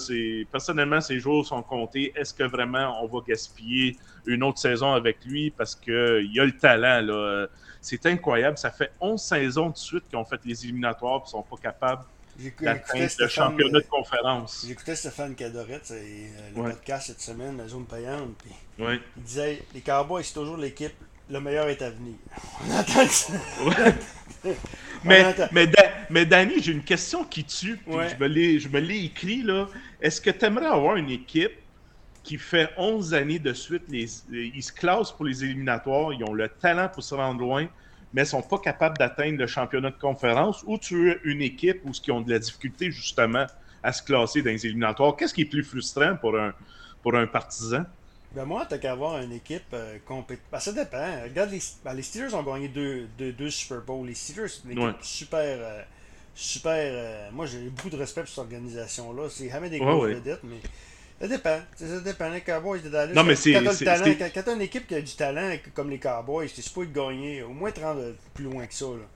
personnellement, 0.51 1.01
ses 1.01 1.19
jours 1.19 1.47
sont 1.47 1.63
comptés. 1.63 2.13
Est-ce 2.15 2.33
que 2.35 2.45
vraiment 2.45 3.03
on 3.03 3.07
va 3.07 3.21
gaspiller 3.27 3.97
une 4.27 4.43
autre 4.43 4.59
saison 4.59 4.93
avec 4.93 5.25
lui? 5.25 5.51
Parce 5.51 5.75
qu'il 5.75 5.93
a 6.41 6.45
le 6.45 6.57
talent? 6.57 7.01
Là. 7.07 7.47
C'est 7.81 8.05
incroyable. 8.07 8.59
Ça 8.59 8.71
fait 8.71 8.93
11 9.01 9.21
saisons 9.21 9.71
de 9.71 9.77
suite 9.77 10.05
qu'ils 10.09 10.19
ont 10.19 10.25
fait 10.25 10.41
les 10.45 10.65
éliminatoires 10.65 11.21
et 11.21 11.25
ne 11.25 11.29
sont 11.29 11.43
pas 11.43 11.57
capables 11.57 12.05
j'écoutais 12.39 12.75
le 12.95 13.09
Stéphane, 13.09 13.29
championnat 13.29 13.79
euh, 13.79 13.81
de 13.83 13.87
conférence. 13.87 14.65
J'écoutais 14.67 14.97
Stéphane 14.97 15.35
Cadorette, 15.35 15.89
euh, 15.93 16.29
le 16.55 16.61
Ouais. 16.63 16.71
podcast 16.71 17.07
cette 17.09 17.21
semaine, 17.21 17.57
la 17.57 17.69
zone 17.69 17.87
payante, 17.87 18.37
puis 18.39 18.85
Ouais. 18.85 19.01
il 19.17 19.23
disait 19.23 19.63
les 19.75 19.81
Cowboys, 19.81 20.23
c'est 20.25 20.35
toujours 20.35 20.57
l'équipe, 20.57 20.93
le 21.31 21.41
meilleur 21.41 21.69
est 21.69 21.83
à 21.83 21.91
venir. 21.91 22.15
On 22.69 22.71
entend 22.73 23.07
ça. 23.09 23.33
Mais, 25.05 25.25
entend- 25.25 25.49
mais, 25.53 25.67
Da- 25.67 25.91
mais 26.11 26.27
Danny, 26.27 26.63
j'ai 26.63 26.73
une 26.73 26.83
question 26.85 27.25
qui 27.25 27.45
tue. 27.45 27.77
puis. 27.79 27.93
Je 28.11 28.17
me 28.23 28.27
l'ai- 28.29 28.59
je 28.59 28.69
me 28.69 28.81
l'ai 28.81 29.05
écrit. 29.05 29.43
là. 29.43 29.67
Est-ce 30.01 30.21
que 30.21 30.29
tu 30.31 30.45
aimerais 30.45 30.67
avoir 30.67 30.97
une 30.97 31.09
équipe 31.11 31.53
qui 32.23 32.37
fait 32.37 32.69
11 32.77 33.15
années 33.15 33.39
de 33.39 33.53
suite, 33.55 33.83
les, 33.89 34.07
les- 34.31 34.53
ils 34.55 34.63
se 34.63 34.73
classent 34.73 35.13
pour 35.13 35.25
les 35.25 35.43
éliminatoires, 35.43 36.13
ils 36.13 36.23
ont 36.25 36.35
le 36.35 36.49
talent 36.51 36.89
pour 36.91 37.03
se 37.03 37.15
rendre 37.15 37.41
loin, 37.41 37.67
mais 38.13 38.25
sont 38.25 38.43
pas 38.43 38.59
capables 38.59 38.99
d'atteindre 38.99 39.39
le 39.39 39.47
championnat 39.47 39.91
de 39.91 39.99
conférence, 39.99 40.63
ou 40.67 40.79
tu 40.79 40.97
veux 40.97 41.29
une 41.29 41.43
équipe 41.43 41.81
où 41.85 41.91
ils 41.93 42.13
ont 42.13 42.21
de 42.21 42.31
la 42.31 42.39
difficulté 42.39 42.91
justement 42.91 43.47
à 43.83 43.93
se 43.93 44.03
classer 44.03 44.43
dans 44.43 44.51
les 44.51 44.67
éliminatoires? 44.67 45.17
Qu'est-ce 45.17 45.35
qui 45.35 45.43
est 45.43 45.45
plus 45.47 45.65
frustrant 45.65 46.17
pour 46.17 46.39
un, 46.39 46.53
pour 47.03 47.15
un 47.17 47.27
partisan? 47.27 47.85
Ben 48.33 48.45
moi, 48.45 48.65
t'as 48.69 48.79
qu'à 48.79 48.93
avoir 48.93 49.21
une 49.23 49.33
équipe 49.33 49.73
euh, 49.73 49.99
compétente. 50.07 50.45
Ben, 50.53 50.61
ça 50.61 50.73
dépend. 50.73 51.23
Regarde, 51.25 51.51
les, 51.51 51.61
ben, 51.85 51.95
les 51.95 52.03
Steelers 52.03 52.33
ont 52.35 52.43
gagné 52.45 52.69
deux, 52.69 53.09
deux, 53.19 53.33
deux 53.33 53.51
Super 53.51 53.81
Bowls. 53.81 54.07
Les 54.07 54.15
Steelers, 54.15 54.49
c'est 54.49 54.65
une 54.65 54.71
équipe 54.73 54.85
Ouais. 54.85 54.93
super. 55.01 55.41
euh, 55.43 55.83
super 56.35 56.75
euh, 56.77 57.29
moi, 57.33 57.47
j'ai 57.47 57.69
beaucoup 57.71 57.91
de 57.91 57.97
respect 57.97 58.21
pour 58.21 58.31
cette 58.31 58.39
organisation-là. 58.39 59.29
C'est 59.31 59.49
jamais 59.49 59.69
des 59.69 59.81
grosses 59.81 60.11
vedettes, 60.11 60.45
mais 60.45 60.61
Ça 61.21 61.29
dépend. 61.29 61.59
Ça 61.77 62.01
dépend. 62.01 62.31
Les 62.31 62.41
Cowboys 62.41 62.81
de 62.83 62.89
Dallas. 62.89 63.13
Non, 63.13 63.25
mais 63.25 63.35
quand 63.35 63.73
t'as 63.85 64.31
quand, 64.43 64.55
une 64.55 64.63
équipe 64.63 64.87
qui 64.87 64.95
a 64.95 65.01
du 65.03 65.15
talent 65.15 65.55
comme 65.75 65.91
les 65.91 65.99
Cowboys, 65.99 66.49
t'es 66.49 66.63
supposé 66.63 66.89
de 66.89 66.95
gagner. 66.95 67.43
Au 67.43 67.51
moins 67.51 67.71
te 67.71 67.81
rendre 67.81 68.15
plus 68.35 68.45
loin 68.45 68.67
que 68.67 68.75
ça. 68.75 68.87
Là. 68.87 69.07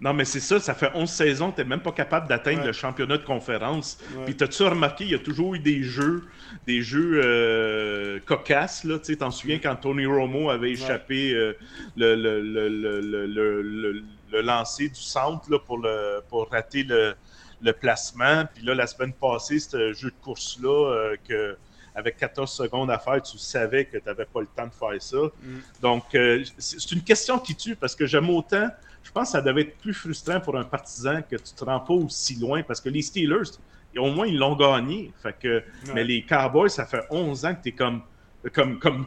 Non, 0.00 0.12
mais 0.12 0.24
c'est 0.24 0.40
ça, 0.40 0.58
ça 0.58 0.74
fait 0.74 0.90
11 0.94 1.08
saisons, 1.08 1.52
t'es 1.52 1.64
même 1.64 1.80
pas 1.80 1.92
capable 1.92 2.28
d'atteindre 2.28 2.60
Ouais. 2.60 2.66
le 2.66 2.72
championnat 2.72 3.16
de 3.16 3.24
conférence. 3.24 3.98
Ouais. 4.16 4.24
Puis 4.24 4.36
t'as-tu 4.36 4.62
remarqué, 4.64 5.04
il 5.04 5.10
y 5.10 5.14
a 5.14 5.18
toujours 5.20 5.54
eu 5.54 5.60
des 5.60 5.82
jeux, 5.82 6.24
des 6.66 6.82
jeux 6.82 7.20
euh, 7.24 8.18
cocasses, 8.26 8.84
là, 8.84 8.98
tu 8.98 9.16
t'en 9.16 9.30
souviens 9.30 9.58
quand 9.62 9.76
Tony 9.76 10.04
Romo 10.04 10.50
avait 10.50 10.72
échappé 10.72 11.32
euh, 11.32 11.52
le, 11.96 12.16
le, 12.16 12.40
le, 12.42 12.68
le, 12.68 13.00
le, 13.00 13.26
le- 13.26 13.62
le- 13.62 14.02
le 14.32 14.40
lancer 14.42 14.88
du 14.88 15.00
centre 15.00 15.48
là, 15.48 15.58
pour, 15.60 15.78
le, 15.78 16.20
pour 16.28 16.50
rater 16.50 16.82
le, 16.82 17.14
le 17.64 17.72
placement. 17.72 18.44
Puis 18.54 18.64
là, 18.64 18.74
la 18.74 18.86
semaine 18.86 19.12
passée, 19.12 19.58
ce 19.58 19.92
jeu 19.92 20.10
de 20.10 20.22
course-là, 20.22 20.92
euh, 20.92 21.16
que 21.28 21.56
avec 21.96 22.16
14 22.16 22.50
secondes 22.50 22.90
à 22.90 22.98
faire, 22.98 23.22
tu 23.22 23.38
savais 23.38 23.84
que 23.84 23.96
tu 23.98 24.04
n'avais 24.04 24.24
pas 24.24 24.40
le 24.40 24.48
temps 24.48 24.66
de 24.66 24.72
faire 24.74 25.00
ça. 25.00 25.16
Mm. 25.16 25.58
Donc, 25.80 26.02
euh, 26.14 26.42
c'est 26.58 26.90
une 26.92 27.02
question 27.02 27.38
qui 27.38 27.54
tue 27.54 27.76
parce 27.76 27.94
que 27.94 28.04
j'aime 28.04 28.28
autant. 28.30 28.68
Je 29.04 29.12
pense 29.12 29.28
que 29.28 29.32
ça 29.32 29.40
devait 29.42 29.62
être 29.62 29.78
plus 29.78 29.94
frustrant 29.94 30.40
pour 30.40 30.56
un 30.56 30.64
partisan 30.64 31.20
que 31.22 31.36
tu 31.36 31.52
te 31.54 31.64
rends 31.64 31.78
pas 31.80 31.94
aussi 31.94 32.34
loin 32.36 32.62
parce 32.64 32.80
que 32.80 32.88
les 32.88 33.02
Steelers, 33.02 33.50
au 33.96 34.10
moins, 34.10 34.26
ils 34.26 34.36
l'ont 34.38 34.56
gagné. 34.56 35.12
Fait 35.22 35.36
que, 35.38 35.62
Mais 35.94 36.02
les 36.02 36.22
Cowboys, 36.22 36.68
ça 36.68 36.84
fait 36.84 37.04
11 37.10 37.44
ans 37.44 37.54
que 37.54 37.62
tu 37.62 37.68
es 37.68 37.72
comme. 37.72 38.02
Comme, 38.52 38.78
comme 38.78 39.06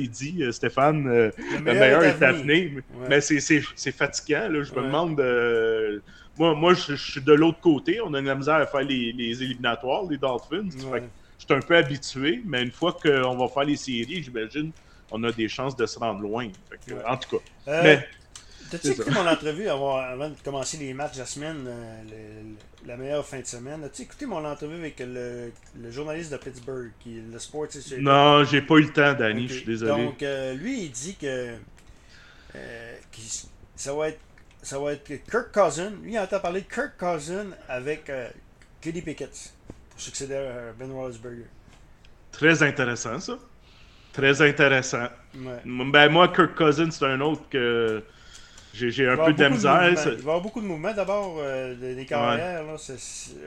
dit, 0.00 0.42
euh, 0.42 0.50
Stéphane, 0.50 1.06
le 1.06 1.60
meilleur 1.62 2.02
est 2.02 2.20
à 2.20 2.32
venir. 2.32 2.72
Ouais. 2.94 3.06
Mais 3.08 3.20
c'est- 3.20 3.92
fatigant. 3.92 4.48
Là. 4.48 4.64
Je 4.64 4.72
me 4.72 4.80
Ouais. 4.80 4.86
demande. 4.86 5.20
euh, 5.20 6.00
moi, 6.38 6.54
moi 6.54 6.74
je, 6.74 6.94
je 6.96 7.10
suis 7.12 7.20
de 7.22 7.32
l'autre 7.32 7.60
côté. 7.60 8.00
On 8.00 8.12
a 8.14 8.20
de 8.20 8.26
la 8.26 8.34
misère 8.34 8.54
à 8.56 8.66
faire 8.66 8.82
les, 8.82 9.12
les 9.12 9.42
éliminatoires, 9.42 10.04
les 10.10 10.16
Dolphins. 10.18 10.68
Ouais. 10.90 11.02
je 11.38 11.44
suis 11.44 11.54
un 11.54 11.60
peu 11.60 11.76
habitué. 11.76 12.42
Mais 12.44 12.62
une 12.62 12.72
fois 12.72 12.92
qu'on 13.00 13.36
va 13.36 13.48
faire 13.48 13.64
les 13.64 13.76
séries, 13.76 14.22
j'imagine 14.22 14.70
on 15.10 15.22
a 15.22 15.30
des 15.32 15.48
chances 15.48 15.76
de 15.76 15.86
se 15.86 15.98
rendre 15.98 16.20
loin. 16.20 16.48
Que, 16.86 16.94
Ouais. 16.94 17.04
En 17.06 17.16
tout 17.16 17.36
cas. 17.38 17.44
Euh, 17.68 17.80
Mais 17.84 18.08
T'as-tu 18.70 18.88
écouté 18.88 19.10
mon 19.12 19.26
entrevue 19.28 19.68
avant, 19.68 19.96
avant 19.98 20.30
de 20.30 20.34
commencer 20.42 20.78
les 20.78 20.92
matchs 20.94 21.14
de 21.14 21.18
la 21.20 21.26
semaine, 21.26 21.64
euh, 21.68 22.02
le- 22.10 22.88
la 22.88 22.96
meilleure 22.96 23.24
fin 23.24 23.38
de 23.38 23.44
semaine? 23.46 23.84
As-tu 23.84 24.02
écouté 24.02 24.26
mon 24.26 24.44
entrevue 24.44 24.74
avec 24.76 24.98
le, 24.98 25.52
le 25.80 25.90
journaliste 25.92 26.32
de 26.32 26.38
Pittsburgh, 26.38 26.90
qui 26.98 27.18
est 27.18 27.20
le 27.20 27.28
Illustrated? 27.28 28.00
non, 28.00 28.42
j'ai 28.44 28.62
pas 28.62 28.76
eu 28.76 28.82
le 28.84 28.92
temps, 28.92 29.12
Danny. 29.12 29.46
Je 29.46 29.54
suis 29.54 29.64
désolé. 29.66 30.04
Donc, 30.04 30.22
euh, 30.22 30.54
lui, 30.54 30.84
il 30.84 30.90
dit 30.90 31.14
que 31.14 31.54
euh, 32.56 32.96
ça, 33.76 33.92
va 33.94 34.08
être, 34.08 34.18
ça 34.64 34.78
va 34.78 34.92
être 34.92 35.04
Kirk 35.30 35.52
Cousin. 35.52 35.90
Lui, 36.02 36.12
il 36.14 36.18
entend 36.18 36.40
parler 36.40 36.62
de 36.62 36.66
Kirk 36.72 36.92
Cousin 36.98 37.46
avec 37.68 38.08
euh, 38.10 38.28
Kenny 38.80 39.02
Pickett 39.02 39.52
pour 39.90 40.00
succéder 40.00 40.34
à 40.34 40.72
Ben 40.78 40.90
Roethlisberger. 40.90 41.46
Très 42.32 42.62
intéressant, 42.62 43.20
ça. 43.20 43.38
Très 44.12 44.42
intéressant. 44.42 45.08
Ouais. 45.36 45.60
Ben, 45.64 46.08
moi, 46.08 46.28
Kirk 46.28 46.54
Cousins, 46.54 46.90
c'est 46.90 47.04
un 47.04 47.20
autre 47.20 47.42
que 47.50 48.02
j'ai 48.72 48.88
Il 48.88 49.08
un 49.08 49.16
peu 49.16 49.32
de 49.32 49.48
misère. 49.48 49.98
ça- 49.98 50.10
Il 50.10 50.16
va 50.16 50.16
y 50.16 50.20
avoir 50.20 50.40
beaucoup 50.40 50.60
de 50.60 50.66
mouvements 50.66 50.92
d'abord 50.94 51.36
euh, 51.38 51.74
des, 51.74 52.04
carrières 52.06 52.64
là, 52.64 52.74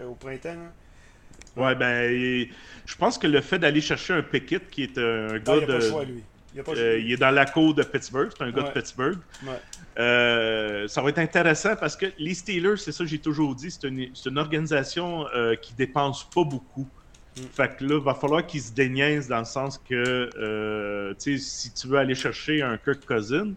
au 0.08 0.14
printemps. 0.16 0.56
là. 0.56 1.64
Ouais, 1.64 1.76
ben, 1.76 2.12
il- 2.12 2.50
je 2.86 2.96
pense 2.96 3.18
que 3.18 3.28
le 3.28 3.42
fait 3.42 3.60
d'aller 3.60 3.82
chercher 3.82 4.14
un 4.14 4.22
Pickett 4.22 4.70
qui 4.70 4.84
est 4.84 4.98
un 4.98 5.28
Non, 5.28 5.38
gars 5.40 5.56
il 5.56 5.58
n'y 5.58 5.64
a 5.64 5.68
pas 5.68 5.74
de. 5.74 5.74
le 5.74 5.90
choix, 5.90 6.04
lui. 6.06 6.24
Il 6.68 6.80
euh, 6.80 7.00
il 7.00 7.12
est 7.12 7.18
dans 7.18 7.32
la 7.32 7.46
cour 7.46 7.74
de 7.74 7.84
Pittsburgh, 7.84 8.30
c'est 8.36 8.44
un 8.44 8.52
gars 8.52 8.64
Ouais. 8.64 8.70
de 8.70 8.74
Pittsburgh. 8.74 9.18
Ouais. 9.44 9.60
Euh, 10.00 10.88
ça 10.88 11.02
va 11.02 11.10
être 11.10 11.20
intéressant 11.20 11.76
parce 11.76 11.96
que 11.96 12.08
les 12.18 12.34
Steelers, 12.34 12.78
c'est 12.78 12.92
ça 12.92 13.04
que 13.04 13.10
j'ai 13.10 13.20
toujours 13.20 13.56
dit, 13.56 13.72
c'est 13.72 13.88
une, 13.88 14.38
organisation 14.38 15.26
euh, 15.36 15.56
qui 15.56 15.74
dépense 15.74 16.30
pas 16.30 16.44
beaucoup. 16.44 16.88
Mm. 17.36 17.42
Fait 17.52 17.76
que 17.78 17.84
là, 17.84 17.96
il 17.98 18.04
va 18.04 18.14
falloir 18.14 18.46
qu'ils 18.46 18.62
se 18.62 18.72
déniaisent 18.72 19.28
dans 19.28 19.40
le 19.40 19.46
sens 19.46 19.78
que, 19.78 20.30
euh, 20.38 21.14
si 21.18 21.72
tu 21.74 21.88
veux 21.88 21.98
aller 21.98 22.16
chercher 22.16 22.62
un 22.62 22.78
Kirk 22.78 23.06
Cousin, 23.06 23.54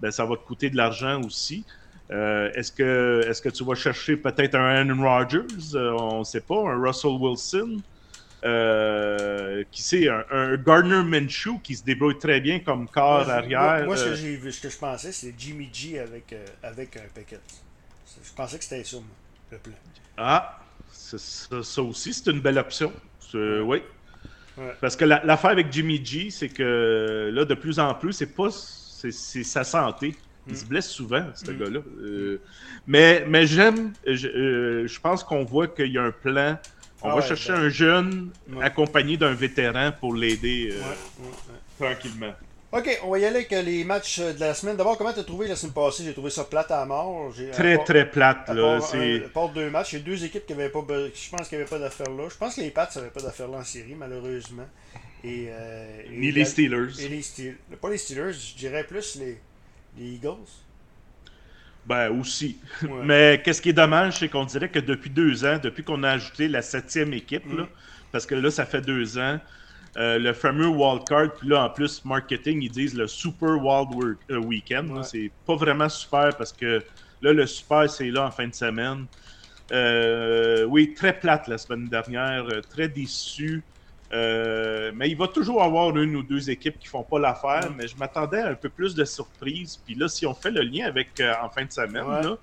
ben 0.00 0.10
ça 0.10 0.24
va 0.24 0.36
te 0.36 0.44
coûter 0.44 0.70
de 0.70 0.76
l'argent 0.76 1.20
aussi. 1.22 1.64
Est-ce 2.10 2.70
que 2.70 3.24
est-ce 3.26 3.40
que 3.40 3.48
tu 3.48 3.64
vas 3.64 3.74
chercher 3.74 4.16
peut-être 4.16 4.54
un 4.54 4.88
Aaron 4.88 5.02
Rodgers, 5.02 5.46
on 5.74 6.20
ne 6.20 6.24
sait 6.24 6.42
pas, 6.42 6.60
un 6.68 6.80
Russell 6.80 7.12
Wilson, 7.18 7.78
euh, 8.44 9.64
qui 9.70 9.82
sait, 9.82 10.08
un, 10.08 10.24
un 10.30 10.56
Gardner 10.56 11.02
Minshew 11.02 11.58
qui 11.62 11.74
se 11.76 11.84
débrouille 11.84 12.18
très 12.18 12.40
bien 12.40 12.60
comme 12.60 12.88
corps 12.88 13.24
Moi, 13.24 13.34
arrière. 13.34 13.60
Moi, 13.78 13.84
moi, 13.86 13.96
ce, 13.96 14.04
euh, 14.06 14.10
que 14.10 14.16
j'ai 14.16 14.36
vu, 14.36 14.52
ce 14.52 14.60
que 14.62 14.68
je 14.70 14.76
pensais, 14.78 15.12
c'est 15.12 15.34
Jimmy 15.36 15.68
G 15.72 15.98
avec, 15.98 16.32
euh, 16.32 16.44
avec 16.62 16.96
un 16.96 17.08
Pickett. 17.14 17.40
Je 18.22 18.32
pensais 18.34 18.58
que 18.58 18.64
c'était 18.64 18.84
ça, 18.84 18.96
moi, 18.96 19.04
le 19.52 19.58
plan. 19.58 19.72
Ah, 20.16 20.60
ça, 20.92 21.82
aussi, 21.82 22.12
c'est 22.14 22.30
une 22.30 22.40
belle 22.40 22.58
option. 22.58 22.92
C'est- 23.20 23.60
Oui. 23.60 23.82
Ouais. 24.56 24.72
Parce 24.80 24.94
que 24.94 25.04
la- 25.04 25.24
l'affaire 25.24 25.50
avec 25.50 25.72
Jimmy 25.72 26.04
G, 26.04 26.30
c'est 26.30 26.48
que 26.48 27.30
là, 27.34 27.44
de 27.44 27.54
plus 27.54 27.78
en 27.80 27.92
plus, 27.94 28.12
c'est 28.12 28.34
pas 28.36 28.50
c'est 28.52 29.10
c'est 29.10 29.42
sa 29.42 29.64
santé. 29.64 30.14
Il 30.46 30.52
Mm. 30.52 30.56
se 30.56 30.64
blesse 30.66 30.88
souvent, 30.90 31.26
ce 31.34 31.50
Mm. 31.50 31.58
gars-là. 31.58 31.80
Euh, 32.02 32.40
mais 32.86 33.24
mais 33.26 33.46
j'aime, 33.48 33.92
je, 34.06 34.28
euh, 34.28 34.86
je 34.86 35.00
pense 35.00 35.24
qu'on 35.24 35.42
voit 35.44 35.66
qu'il 35.66 35.90
y 35.90 35.98
a 35.98 36.02
un 36.04 36.12
plan. 36.12 36.56
On 37.04 37.08
Ah 37.10 37.10
va 37.10 37.20
ouais, 37.20 37.26
chercher 37.26 37.52
ben- 37.52 37.60
un 37.60 37.68
jeune 37.68 38.30
Ouais. 38.50 38.64
accompagné 38.64 39.16
d'un 39.18 39.34
vétéran 39.34 39.92
pour 40.00 40.14
l'aider 40.14 40.70
euh, 40.72 40.78
Ouais, 40.78 40.84
ouais, 41.20 41.26
ouais. 41.80 41.94
tranquillement. 41.94 42.32
Ok, 42.72 42.98
on 43.04 43.10
va 43.10 43.18
y 43.20 43.24
aller 43.24 43.36
avec 43.36 43.52
euh, 43.52 43.62
les 43.62 43.84
matchs 43.84 44.18
euh, 44.18 44.32
de 44.32 44.40
la 44.40 44.52
semaine. 44.54 44.76
D'abord, 44.76 44.98
comment 44.98 45.12
t'as 45.12 45.22
trouvé 45.22 45.46
la 45.46 45.54
semaine 45.54 45.74
passée? 45.74 46.02
J'ai 46.04 46.12
trouvé 46.14 46.30
ça 46.30 46.42
plate 46.44 46.70
à 46.72 46.84
mort. 46.86 47.32
Très, 47.52 47.76
part- 47.76 47.84
très 47.84 48.10
plate. 48.10 48.48
à 48.48 48.54
Là. 48.54 48.78
part, 48.78 48.88
C'est... 48.88 49.54
deux 49.54 49.70
matchs, 49.70 49.92
il 49.92 49.98
y 49.98 50.02
a 50.02 50.04
deux 50.04 50.24
équipes 50.24 50.44
qui 50.46 50.54
avaient 50.54 50.70
pas, 50.70 50.80
je 50.88 51.30
pense 51.30 51.48
qu'il 51.48 51.58
n'y 51.58 51.62
avait 51.62 51.70
pas 51.70 51.78
d'affaires 51.78 52.10
là. 52.10 52.24
Je 52.28 52.36
pense 52.36 52.56
que 52.56 52.62
les 52.62 52.70
Pats 52.70 52.88
n'avaient 52.96 53.10
pas 53.10 53.20
d'affaires 53.20 53.48
là 53.48 53.58
en 53.58 53.64
série, 53.64 53.94
malheureusement. 53.94 54.66
Et, 55.22 55.46
euh, 55.50 56.00
et 56.06 56.16
Ni 56.16 56.32
la- 56.32 56.38
les 56.38 56.44
Steelers. 56.46 57.00
Et 57.00 57.08
les 57.08 57.22
Steelers. 57.22 57.56
Pas 57.80 57.90
les 57.90 57.98
Steelers, 57.98 58.32
je 58.32 58.56
dirais 58.56 58.84
plus 58.84 59.16
les, 59.16 59.38
les 59.98 60.14
Eagles. 60.14 60.48
Ben 61.86 62.10
aussi. 62.10 62.58
Ouais. 62.82 62.88
Mais 63.04 63.42
qu'est-ce 63.44 63.60
qui 63.60 63.70
est 63.70 63.74
dommage, 63.74 64.18
c'est 64.18 64.28
qu'on 64.28 64.44
dirait 64.44 64.70
que 64.70 64.78
depuis 64.78 65.10
deux 65.10 65.44
ans, 65.44 65.58
depuis 65.62 65.84
qu'on 65.84 66.02
a 66.02 66.10
ajouté 66.10 66.48
la 66.48 66.62
septième 66.62 67.12
équipe, 67.12 67.44
là, 67.54 67.64
Mm. 67.64 67.68
parce 68.12 68.26
que 68.26 68.34
là, 68.34 68.50
ça 68.50 68.64
fait 68.64 68.80
deux 68.80 69.18
ans, 69.18 69.38
euh, 69.96 70.18
le 70.18 70.32
fameux 70.32 70.66
wildcard, 70.68 71.34
puis 71.34 71.48
là, 71.48 71.64
en 71.64 71.70
plus, 71.70 72.04
marketing, 72.04 72.62
ils 72.62 72.70
disent 72.70 72.94
le 72.94 73.06
Super 73.06 73.50
Wild 73.62 73.88
Work- 73.94 74.18
euh, 74.30 74.38
Weekend. 74.38 74.90
Ouais. 74.90 75.02
C'est 75.04 75.30
pas 75.46 75.56
vraiment 75.56 75.88
super 75.88 76.36
parce 76.36 76.52
que 76.52 76.82
là, 77.22 77.32
le 77.32 77.46
super, 77.46 77.88
c'est 77.88 78.10
là 78.10 78.26
en 78.26 78.30
fin 78.30 78.48
de 78.48 78.54
semaine. 78.54 79.06
Euh, 79.72 80.64
oui, 80.64 80.94
très 80.94 81.18
plate 81.18 81.48
la 81.48 81.58
semaine 81.58 81.88
dernière, 81.88 82.44
euh, 82.50 82.60
très 82.60 82.88
déçu. 82.88 83.62
Euh, 84.14 84.92
mais 84.94 85.10
il 85.10 85.16
va 85.16 85.26
toujours 85.26 85.62
avoir 85.62 85.96
une 85.96 86.14
ou 86.14 86.22
deux 86.22 86.48
équipes 86.48 86.78
qui 86.78 86.86
font 86.86 87.02
pas 87.02 87.18
l'affaire, 87.18 87.70
mais 87.76 87.88
je 87.88 87.96
m'attendais 87.96 88.38
à 88.38 88.48
un 88.48 88.54
peu 88.54 88.68
plus 88.68 88.94
de 88.94 89.04
surprises. 89.04 89.76
Puis 89.84 89.94
là, 89.96 90.06
si 90.08 90.24
on 90.24 90.34
fait 90.34 90.52
le 90.52 90.60
lien 90.62 90.86
avec 90.86 91.18
euh, 91.18 91.32
en 91.42 91.50
fin 91.50 91.64
de 91.64 91.72
semaine, 91.72 92.04
Ouais. 92.04 92.22
là, 92.22 92.36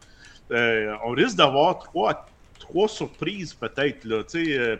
euh, 0.51 0.95
on 1.05 1.11
risque 1.11 1.37
d'avoir 1.37 1.79
trois, 1.79 2.35
trois 2.59 2.89
surprises 2.89 3.53
peut-être, 3.53 4.03
là, 4.03 4.23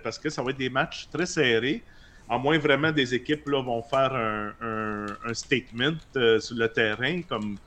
parce 0.03 0.19
que 0.19 0.29
ça 0.29 0.43
va 0.43 0.51
être 0.51 0.57
des 0.57 0.69
matchs 0.69 1.07
très 1.09 1.25
serrés. 1.25 1.85
À 2.27 2.37
moins 2.37 2.57
vraiment 2.57 2.91
des 2.91 3.13
équipes 3.13 3.47
là, 3.47 3.61
vont 3.61 3.83
faire 3.83 4.13
un, 4.13 4.53
un- 4.61 5.17
un 5.25 5.33
statement 5.33 5.93
sur 6.13 6.55
le 6.57 6.67
terrain, 6.67 7.21
comme, 7.23 7.57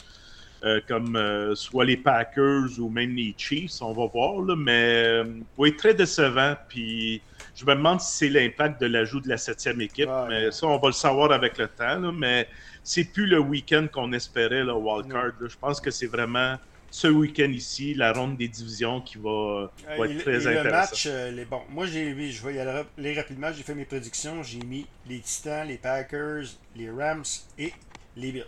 euh, 0.64 0.80
comme 0.88 1.14
euh, 1.16 1.54
soit 1.54 1.84
les 1.84 1.96
Packers 1.96 2.78
ou 2.78 2.88
même 2.88 3.14
les 3.14 3.34
Chiefs, 3.36 3.82
on 3.82 3.92
va 3.92 4.06
voir. 4.06 4.40
Là, 4.42 4.56
mais 4.56 4.92
euh, 5.04 5.24
oui, 5.58 5.76
très 5.76 5.94
décevant. 5.94 6.54
Puis 6.68 7.20
je 7.54 7.64
me 7.64 7.74
demande 7.74 8.00
si 8.00 8.16
c'est 8.16 8.28
l'impact 8.28 8.80
de 8.80 8.86
l'ajout 8.86 9.20
de 9.20 9.28
la 9.28 9.36
septième 9.36 9.80
équipe. 9.80 10.08
Ouais. 10.08 10.28
Mais 10.28 10.50
ça, 10.50 10.66
on 10.66 10.78
va 10.78 10.88
le 10.88 10.92
savoir 10.94 11.32
avec 11.32 11.58
le 11.58 11.68
temps. 11.68 11.98
là, 12.00 12.12
mais 12.12 12.48
c'est 12.82 13.04
plus 13.04 13.26
le 13.26 13.38
week-end 13.40 13.86
qu'on 13.92 14.12
espérait, 14.12 14.64
le 14.64 14.72
wildcard. 14.74 15.32
Je 15.46 15.56
pense 15.60 15.80
que 15.80 15.90
c'est 15.90 16.06
vraiment 16.06 16.56
ce 16.90 17.08
week-end 17.08 17.50
ici, 17.50 17.92
la 17.94 18.12
ronde 18.12 18.36
des 18.36 18.46
divisions 18.46 19.00
qui 19.00 19.18
va, 19.18 19.72
va 19.98 20.06
être 20.06 20.12
et- 20.12 20.18
très 20.18 20.46
et 20.46 20.62
le 20.62 20.70
match, 20.70 21.06
euh, 21.10 21.32
les, 21.32 21.44
bon, 21.44 21.60
moi 21.70 21.86
j'ai 21.86 22.14
mis, 22.14 22.30
je 22.30 22.46
vais 22.46 22.54
y 22.54 22.60
aller 22.60 23.14
rapidement, 23.16 23.48
j'ai 23.52 23.64
fait 23.64 23.74
mes 23.74 23.84
prédictions, 23.84 24.44
j'ai 24.44 24.60
mis 24.60 24.86
les 25.08 25.18
Titans, 25.18 25.66
les 25.66 25.76
Packers, 25.76 26.44
les 26.76 26.88
Rams 26.90 27.24
et 27.58 27.72
les 28.16 28.30
Bills. 28.30 28.44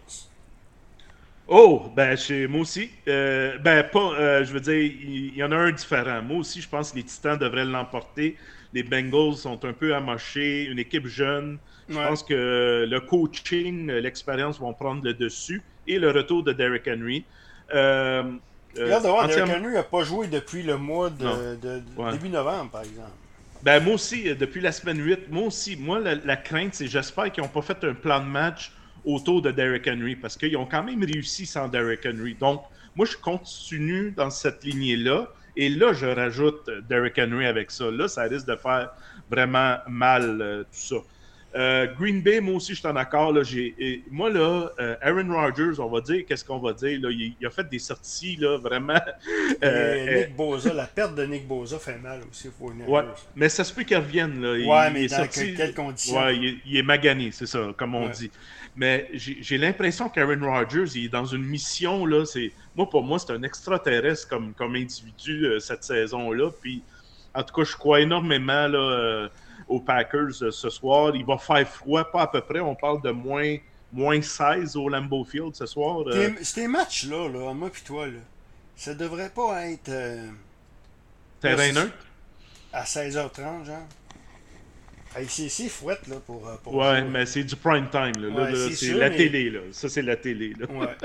Oh, 1.48 1.92
ben 1.94 2.16
chez 2.16 2.46
moi 2.48 2.62
aussi. 2.62 2.90
Euh, 3.08 3.56
ben 3.58 3.84
pas, 3.84 4.14
euh, 4.18 4.44
je 4.44 4.52
veux 4.52 4.60
dire, 4.60 4.74
il 4.74 5.34
y, 5.36 5.42
en 5.44 5.52
a 5.52 5.56
un 5.56 5.70
différent. 5.72 6.20
Moi 6.22 6.38
aussi, 6.38 6.60
je 6.60 6.68
pense 6.68 6.90
que 6.90 6.96
les 6.96 7.04
Titans 7.04 7.38
devraient 7.38 7.64
l'emporter. 7.64 8.36
Les 8.72 8.82
Bengals 8.82 9.36
sont 9.36 9.64
un 9.64 9.72
peu 9.72 9.94
amochés, 9.94 10.64
une 10.64 10.78
équipe 10.80 11.06
jeune. 11.06 11.60
Je 11.88 11.94
Ouais. 11.94 12.04
pense 12.08 12.24
que 12.24 12.84
le 12.88 13.00
coaching, 13.00 13.86
l'expérience 13.92 14.58
vont 14.58 14.74
prendre 14.74 15.04
le 15.04 15.14
dessus 15.14 15.64
et 15.86 15.98
le 16.00 16.10
retour 16.10 16.42
de 16.42 16.52
Derrick 16.52 16.88
Henry. 16.88 17.28
Euh, 17.74 18.24
euh, 18.76 18.86
J'ai 18.86 18.92
hâte 18.92 19.04
de 19.04 19.08
voir, 19.08 19.28
Derrick 19.28 19.48
Henry 19.48 19.72
n'a 19.74 19.84
pas 19.84 20.02
joué 20.02 20.26
depuis 20.26 20.64
le 20.64 20.76
mois 20.76 21.10
de, 21.10 21.24
Non. 21.24 21.36
de- 21.54 21.78
de- 21.80 21.82
Ouais. 21.96 22.10
début 22.10 22.28
novembre, 22.28 22.72
par 22.72 22.82
exemple. 22.82 23.12
Ben, 23.62 23.82
moi 23.82 23.94
aussi, 23.94 24.28
euh, 24.28 24.34
depuis 24.34 24.60
la 24.60 24.72
semaine 24.72 25.00
8, 25.02 25.28
moi 25.30 25.44
aussi, 25.44 25.76
moi, 25.76 25.98
la, 26.00 26.14
la 26.16 26.36
crainte, 26.36 26.74
c'est 26.74 26.88
j'espère 26.88 27.32
qu'ils 27.32 27.42
n'ont 27.42 27.48
pas 27.48 27.62
fait 27.62 27.82
un 27.84 27.94
plan 27.94 28.20
de 28.20 28.26
match 28.26 28.72
autour 29.06 29.40
de 29.40 29.50
Derrick 29.50 29.88
Henry 29.88 30.16
parce 30.16 30.36
qu'ils 30.36 30.56
ont 30.56 30.66
quand 30.66 30.82
même 30.82 31.02
réussi 31.02 31.46
sans 31.46 31.68
Derrick 31.68 32.04
Henry. 32.04 32.34
Donc, 32.34 32.62
moi, 32.94 33.06
je 33.06 33.16
continue 33.16 34.10
dans 34.10 34.30
cette 34.30 34.64
lignée-là. 34.64 35.28
Et 35.56 35.70
là, 35.70 35.94
je 35.94 36.06
rajoute 36.06 36.68
euh, 36.68 36.82
Derrick 36.88 37.18
Henry 37.18 37.46
avec 37.46 37.70
ça. 37.70 37.90
Là, 37.90 38.08
ça 38.08 38.24
risque 38.24 38.46
de 38.46 38.56
faire 38.56 38.90
vraiment 39.30 39.76
mal 39.88 40.66
tout 40.70 40.78
ça. 40.78 40.96
Euh, 41.56 41.86
Green 41.98 42.20
Bay, 42.20 42.40
moi 42.40 42.56
aussi, 42.56 42.74
je 42.74 42.80
suis 42.80 42.86
en 42.86 42.96
accord. 42.96 43.32
Là, 43.32 43.42
moi, 44.10 44.28
là, 44.28 44.70
euh, 44.78 44.96
Aaron 45.00 45.32
Rodgers, 45.32 45.80
on 45.80 45.88
va 45.88 46.02
dire, 46.02 46.24
qu'est-ce 46.26 46.44
qu'on 46.44 46.58
va 46.58 46.74
dire? 46.74 47.00
Là, 47.00 47.08
il, 47.10 47.46
a 47.46 47.50
fait 47.50 47.66
des 47.68 47.78
sorties, 47.78 48.36
là, 48.36 48.58
vraiment. 48.58 49.00
Euh, 49.62 50.26
Nick 50.26 50.36
Boza, 50.36 50.72
la 50.74 50.86
perte 50.86 51.14
de 51.14 51.24
Nick 51.24 51.46
Boza 51.46 51.78
fait 51.78 51.96
mal 51.96 52.20
aussi. 52.30 52.50
Faut 52.58 52.70
ouais, 52.70 53.02
mais 53.34 53.48
ça 53.48 53.64
se 53.64 53.72
peut 53.72 53.84
qu'il 53.84 53.96
revienne. 53.96 54.42
Là. 54.42 54.52
Ouais, 54.52 54.90
mais 54.92 55.06
dans 55.06 55.26
quelles 55.26 55.74
conditions? 55.74 56.18
Ouais, 56.18 56.36
il, 56.66 56.76
est 56.76 56.82
magané, 56.82 57.30
c'est 57.32 57.46
ça, 57.46 57.72
comme 57.76 57.94
on 57.94 58.08
dit. 58.08 58.30
Mais 58.76 59.08
j'ai 59.12 59.56
l'impression 59.56 60.08
qu'Aaron 60.10 60.40
Rodgers, 60.40 60.84
il 60.94 61.06
est 61.06 61.08
dans 61.08 61.24
une 61.24 61.44
mission, 61.44 62.04
là. 62.04 62.24
Moi, 62.74 62.88
pour 62.90 63.02
moi, 63.02 63.18
c'est 63.18 63.32
un 63.32 63.42
extraterrestre 63.42 64.28
comme, 64.28 64.52
comme 64.52 64.74
individu 64.74 65.48
cette 65.60 65.82
saison-là. 65.82 66.50
Puis, 66.60 66.82
en 67.34 67.42
tout 67.42 67.54
cas, 67.54 67.64
je 67.64 67.74
crois 67.74 68.00
énormément, 68.00 68.68
là 68.68 69.30
aux 69.68 69.80
Packers 69.80 70.42
euh, 70.42 70.50
ce 70.50 70.70
soir. 70.70 71.14
Il 71.14 71.24
va 71.24 71.38
faire 71.38 71.68
froid, 71.68 72.04
pas 72.04 72.22
à 72.22 72.26
peu 72.26 72.40
près. 72.40 72.60
On 72.60 72.74
parle 72.74 73.02
de 73.02 73.10
moins, 73.10 73.56
moins 73.92 74.20
16 74.20 74.76
au 74.76 74.88
Lambeau 74.88 75.24
Field 75.24 75.54
ce 75.54 75.66
soir. 75.66 76.02
Euh. 76.06 76.30
Ces 76.42 76.68
matchs-là, 76.68 77.28
là, 77.28 77.52
moi 77.52 77.68
et 77.68 77.84
toi, 77.84 78.06
là, 78.06 78.20
ça 78.76 78.94
devrait 78.94 79.30
pas 79.30 79.66
être. 79.66 79.88
Euh, 79.88 80.28
Terrain 81.40 81.72
neutre? 81.72 81.94
À 82.72 82.84
16h30, 82.84 83.64
genre. 83.64 83.86
C'est 85.28 85.68
fouette 85.68 86.06
là, 86.08 86.16
pour. 86.24 86.42
pour 86.62 86.74
ouais, 86.74 87.02
mais 87.02 87.26
c'est 87.26 87.44
du 87.44 87.56
prime 87.56 87.88
time. 87.90 88.12
Là. 88.22 88.50
c'est 88.72 88.94
la 88.94 89.10
télé. 89.10 89.50
Là. 89.50 89.60
Ça, 89.72 89.88
c'est 89.88 90.02
la 90.02 90.16
télé. 90.16 90.52
Là. 90.58 90.66
Ouais. 90.70 90.96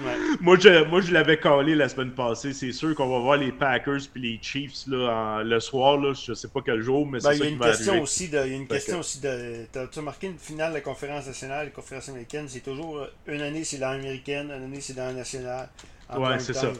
moi, 0.40 0.56
je, 0.58 0.84
moi, 0.84 1.00
je 1.00 1.12
l'avais 1.12 1.38
collé 1.38 1.74
la 1.74 1.88
semaine 1.88 2.12
passée. 2.12 2.52
C'est 2.52 2.72
sûr 2.72 2.94
qu'on 2.94 3.08
va 3.08 3.18
voir 3.18 3.36
les 3.36 3.52
Packers 3.52 4.00
puis 4.12 4.22
les 4.22 4.38
Chiefs 4.40 4.86
là, 4.86 5.42
le 5.42 5.60
soir. 5.60 5.98
Là, 5.98 6.12
je 6.14 6.34
sais 6.34 6.48
pas 6.48 6.60
quel 6.64 6.80
jour, 6.80 7.06
mais 7.06 7.18
ben, 7.20 7.32
c'est 7.32 7.38
ça 7.38 7.46
qui 7.46 7.54
va 7.56 7.66
arriver. 7.66 8.00
Aussi 8.00 8.28
de, 8.28 8.38
il 8.46 8.50
y 8.50 8.54
a 8.54 8.56
une 8.56 8.68
question 8.68 9.00
aussi 9.00 9.20
de. 9.20 9.66
Tu 9.72 9.78
as 9.78 9.88
remarqué 9.96 10.28
une 10.28 10.38
finale 10.38 10.70
de 10.70 10.76
la 10.76 10.80
conférence 10.80 11.26
nationale, 11.26 11.66
la 11.66 11.70
conférence 11.70 12.08
américaine, 12.08 12.46
c'est 12.48 12.60
toujours 12.60 12.98
euh, 12.98 13.06
une 13.26 13.40
année 13.40 13.64
c'est 13.64 13.78
dans 13.78 13.92
l'américaine, 13.92 14.46
une 14.46 14.64
année 14.64 14.80
c'est 14.80 14.94
dans 14.94 15.06
la 15.06 15.12
nationale. 15.12 15.68
Ouais, 16.16 16.38
c'est 16.38 16.54
ça. 16.54 16.72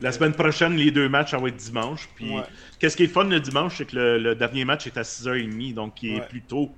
La 0.00 0.12
semaine 0.12 0.32
prochaine, 0.32 0.76
les 0.76 0.90
deux 0.90 1.08
matchs, 1.08 1.30
ça 1.30 1.38
va 1.38 1.48
être 1.48 1.56
dimanche. 1.56 2.08
Puis, 2.14 2.32
qu'est-ce 2.78 2.96
qui 2.96 3.04
est 3.04 3.08
fun 3.08 3.24
le 3.24 3.40
dimanche, 3.40 3.78
c'est 3.78 3.86
que 3.86 3.96
le, 3.96 4.34
dernier 4.34 4.64
match 4.64 4.86
est 4.86 4.96
à 4.96 5.02
6h30, 5.02 5.74
donc 5.74 6.02
il 6.02 6.16
est 6.16 6.28
plus 6.28 6.42
tôt 6.42 6.72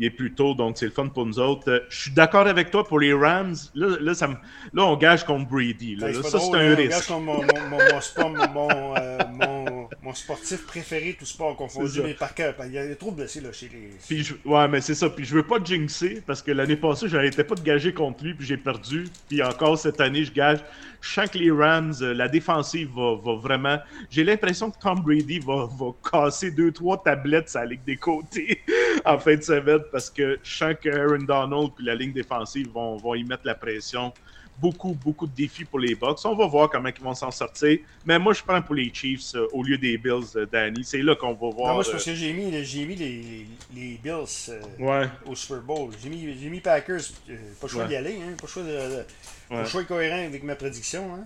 il 0.00 0.06
est 0.06 0.10
plus 0.10 0.32
tôt, 0.34 0.54
donc 0.54 0.78
c'est 0.78 0.86
le 0.86 0.92
fun 0.92 1.08
pour 1.08 1.26
nous 1.26 1.38
autres. 1.38 1.70
Euh, 1.70 1.80
je 1.90 2.00
suis 2.00 2.10
d'accord 2.10 2.46
avec 2.46 2.70
toi 2.70 2.84
pour 2.84 3.00
les 3.00 3.12
Rams. 3.12 3.54
Là, 3.74 3.96
là, 4.00 4.14
ça 4.14 4.28
là 4.72 4.84
on 4.84 4.96
gage 4.96 5.24
contre 5.24 5.48
Brady. 5.48 5.96
Là. 5.96 6.06
Ben, 6.06 6.22
ça, 6.22 6.38
c'est 6.38 6.54
un 6.54 6.74
risque. 6.74 7.10
On 7.10 7.76
gage 7.76 8.14
contre 8.14 8.50
mon, 8.50 8.68
mon, 8.68 8.88
mon, 9.28 9.79
euh, 9.79 9.79
mon, 10.02 10.14
sportif 10.14 10.66
préféré, 10.66 11.16
tout 11.18 11.26
sport 11.26 11.56
confondu, 11.56 12.00
mais 12.02 12.14
par 12.14 12.34
cœur. 12.34 12.54
Il 12.66 12.72
y 12.72 12.78
a 12.78 12.94
trop 12.94 13.10
de 13.10 13.16
blessés 13.16 13.40
là, 13.40 13.52
chez 13.52 13.68
les. 13.68 13.90
Puis 14.08 14.24
je... 14.24 14.34
Ouais, 14.44 14.68
mais 14.68 14.80
c'est 14.80 14.94
ça. 14.94 15.10
Puis 15.10 15.24
je 15.24 15.34
veux 15.34 15.46
pas 15.46 15.56
jinxer 15.62 16.22
parce 16.26 16.42
que 16.42 16.50
l'année 16.52 16.76
passée, 16.76 17.08
je 17.08 17.16
n'arrêtais 17.16 17.44
pas 17.44 17.54
de 17.54 17.62
gager 17.62 17.92
contre 17.92 18.24
lui, 18.24 18.34
puis 18.34 18.46
j'ai 18.46 18.56
perdu. 18.56 19.08
Puis 19.28 19.42
encore 19.42 19.78
cette 19.78 20.00
année, 20.00 20.24
je 20.24 20.32
gage. 20.32 20.58
Je 21.00 21.10
sens 21.10 21.30
que 21.30 21.38
les 21.38 21.50
Rams, 21.50 21.94
euh, 22.02 22.12
la 22.12 22.28
défensive 22.28 22.90
va, 22.94 23.16
va 23.16 23.34
vraiment. 23.36 23.78
J'ai 24.10 24.22
l'impression 24.22 24.70
que 24.70 24.78
Tom 24.78 25.00
Brady 25.00 25.38
va, 25.38 25.66
va 25.66 25.92
casser 26.10 26.50
deux, 26.50 26.72
trois 26.72 27.02
tablettes 27.02 27.54
à 27.54 27.60
la 27.60 27.66
ligue 27.66 27.84
des 27.84 27.96
côtés 27.96 28.60
en 29.04 29.18
fin 29.18 29.36
de 29.36 29.42
semaine 29.42 29.80
parce 29.90 30.10
que 30.10 30.38
je 30.42 30.56
sens 30.56 30.74
que 30.82 30.88
Aaron 30.90 31.24
Donald 31.24 31.70
et 31.80 31.84
la 31.84 31.94
ligne 31.94 32.12
défensive 32.12 32.68
vont, 32.70 32.96
vont 32.96 33.14
y 33.14 33.24
mettre 33.24 33.46
la 33.46 33.54
pression 33.54 34.12
beaucoup, 34.60 34.94
beaucoup 34.94 35.26
de 35.26 35.34
défis 35.34 35.64
pour 35.64 35.78
les 35.78 35.94
Bucks. 35.94 36.18
On 36.24 36.34
va 36.34 36.46
voir 36.46 36.68
comment 36.70 36.88
ils 36.88 37.02
vont 37.02 37.14
s'en 37.14 37.30
sortir. 37.30 37.78
Mais 38.04 38.18
moi, 38.18 38.32
je 38.32 38.42
prends 38.42 38.60
pour 38.62 38.74
les 38.74 38.92
Chiefs 38.92 39.34
euh, 39.34 39.46
au 39.52 39.62
lieu 39.62 39.78
des 39.78 39.96
Bills, 39.98 40.36
euh, 40.36 40.46
Danny. 40.50 40.84
C'est 40.84 41.02
là 41.02 41.14
qu'on 41.14 41.34
va 41.34 41.50
voir. 41.50 41.74
moi, 41.74 41.84
c'est 41.84 41.92
parce 41.92 42.04
que 42.04 42.14
j'ai 42.14 42.32
mis, 42.32 42.46
mis 42.46 42.96
les, 42.96 43.46
les 43.74 44.00
Bills 44.02 44.52
ouais. 44.78 45.08
au 45.26 45.34
Super 45.34 45.62
Bowl. 45.62 45.90
J'ai 46.02 46.08
mis, 46.08 46.24
mis, 46.48 46.60
Packers. 46.60 47.00
pas 47.26 47.66
le 47.66 47.68
choix 47.68 47.86
d'y 47.86 47.96
aller. 47.96 48.16
Hein, 48.16 48.34
pas 48.36 48.46
le 48.46 48.48
choix 48.48 48.62
de, 48.62 49.04
Ouais. 49.50 49.64
Je 49.64 49.78
cohérent 49.80 50.24
avec 50.26 50.44
ma 50.44 50.54
prédiction. 50.54 51.12
Hein? 51.12 51.24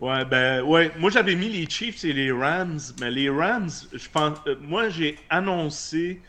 Ouais, 0.00 0.24
ben, 0.24 0.62
ouais. 0.62 0.92
Moi, 0.98 1.10
j'avais 1.10 1.34
mis 1.34 1.48
les 1.48 1.68
Chiefs 1.68 2.04
et 2.04 2.12
les 2.12 2.30
Rams, 2.30 2.78
mais 3.00 3.10
les 3.10 3.28
Rams, 3.28 3.70
je 3.92 4.08
pense. 4.08 4.38
Euh, 4.46 4.56
moi, 4.60 4.88
j'ai 4.88 5.18
annoncé. 5.30 6.20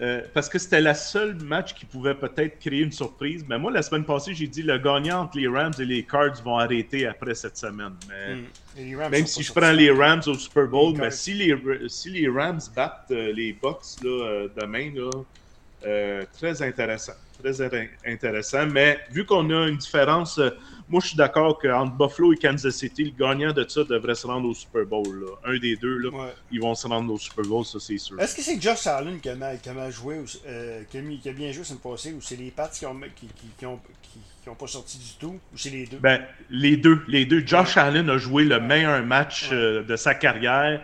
Euh, 0.00 0.22
parce 0.32 0.48
que 0.48 0.58
c'était 0.58 0.80
le 0.80 0.94
seul 0.94 1.34
match 1.42 1.74
qui 1.74 1.84
pouvait 1.84 2.14
peut-être 2.14 2.58
créer 2.58 2.80
une 2.80 2.92
surprise. 2.92 3.44
Mais 3.48 3.58
moi, 3.58 3.70
la 3.70 3.82
semaine 3.82 4.04
passée, 4.04 4.34
j'ai 4.34 4.46
dit 4.46 4.62
le 4.62 4.78
gagnant 4.78 5.22
entre 5.22 5.36
les 5.36 5.46
Rams 5.46 5.74
et 5.78 5.84
les 5.84 6.04
Cards 6.04 6.42
vont 6.42 6.56
arrêter 6.56 7.06
après 7.06 7.34
cette 7.34 7.58
semaine. 7.58 7.92
Mais, 8.08 8.36
hmm. 8.36 9.10
Même 9.10 9.26
si 9.26 9.42
je 9.42 9.52
prends 9.52 9.72
les 9.72 9.90
Rams 9.90 10.22
au 10.26 10.34
Super 10.34 10.68
Bowl, 10.68 10.94
mais 10.96 11.10
si 11.10 11.34
les, 11.34 11.54
si 11.88 12.10
les 12.10 12.28
Rams 12.28 12.60
battent 12.74 13.10
euh, 13.10 13.32
les 13.32 13.52
Bucks 13.52 14.02
là, 14.02 14.46
demain, 14.56 14.90
là, 14.94 16.24
très 16.32 16.62
intéressant 16.62 17.14
très 17.40 17.60
intéressant. 18.06 18.66
Mais 18.66 18.98
vu 19.10 19.24
qu'on 19.24 19.48
a 19.50 19.68
une 19.68 19.76
différence, 19.76 20.38
euh, 20.38 20.50
moi 20.90 21.00
je 21.00 21.08
suis 21.08 21.16
d'accord 21.16 21.58
qu'entre 21.58 21.92
Buffalo 21.92 22.32
et 22.32 22.36
Kansas 22.36 22.74
City, 22.74 23.04
le 23.04 23.26
gagnant 23.26 23.52
de 23.52 23.64
ça 23.68 23.84
devrait 23.84 24.16
se 24.16 24.26
rendre 24.26 24.48
au 24.48 24.54
Super 24.54 24.84
Bowl. 24.84 25.24
Un 25.44 25.58
des 25.58 25.76
deux, 25.76 25.98
là, 25.98 26.10
ils 26.50 26.60
vont 26.60 26.74
se 26.74 26.86
rendre 26.86 27.12
au 27.12 27.18
Super 27.18 27.44
Bowl, 27.44 27.64
ça 27.64 27.78
c'est 27.78 27.98
sûr. 27.98 28.20
Est-ce 28.20 28.34
que 28.34 28.42
c'est 28.42 28.60
Josh 28.60 28.86
Allen 28.86 29.20
qui 29.20 29.28
a 29.28 29.36
mal, 29.36 29.58
joué, 29.92 30.20
euh, 30.46 30.82
qui, 30.90 31.28
a 31.28 31.32
bien 31.32 31.52
joué 31.52 31.64
cette 31.64 31.80
passée, 31.80 32.12
ou 32.12 32.20
c'est 32.20 32.36
les 32.36 32.50
Pats 32.50 32.68
qui 32.68 32.84
ont, 32.86 33.00
qui, 33.14 33.28
qui, 33.56 33.66
ont, 33.66 33.78
qui, 34.02 34.48
ont 34.48 34.54
pas 34.54 34.66
sorti 34.66 34.98
du 34.98 35.14
tout, 35.18 35.38
ou 35.52 35.56
c'est 35.56 35.70
les 35.70 35.86
deux? 35.86 35.98
Ben, 35.98 36.22
les 36.50 36.76
deux. 36.76 37.02
Les 37.06 37.24
deux. 37.24 37.46
Josh 37.46 37.76
Allen 37.76 38.10
a 38.10 38.18
joué 38.18 38.44
le 38.44 38.60
meilleur 38.60 39.04
match 39.04 39.50
euh, 39.52 39.84
de 39.84 39.94
sa 39.94 40.14
carrière. 40.14 40.82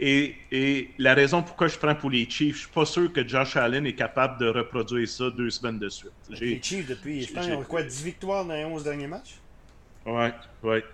Et, 0.00 0.90
la 0.98 1.14
raison 1.14 1.42
pourquoi 1.42 1.68
je 1.68 1.78
prends 1.78 1.94
pour 1.94 2.10
les 2.10 2.28
Chiefs, 2.28 2.56
je 2.56 2.60
suis 2.62 2.70
pas 2.70 2.84
sûr 2.84 3.12
que 3.12 3.26
Josh 3.26 3.56
Allen 3.56 3.86
est 3.86 3.94
capable 3.94 4.38
de 4.40 4.48
reproduire 4.48 5.08
ça 5.08 5.30
deux 5.30 5.48
semaines 5.48 5.78
de 5.78 5.88
suite. 5.88 6.12
Les 6.28 6.60
Chiefs, 6.60 6.86
depuis, 6.86 7.22
je 7.22 7.32
pense, 7.32 7.46
ils 7.46 7.54
ont 7.54 7.62
quoi, 7.62 7.82
10 7.82 8.04
victoires 8.04 8.44
dans 8.44 8.54
les 8.54 8.64
11 8.64 8.84
derniers 8.84 9.06
matchs? 9.06 9.36
Ouais, 10.06 10.32
ouais. 10.62 10.84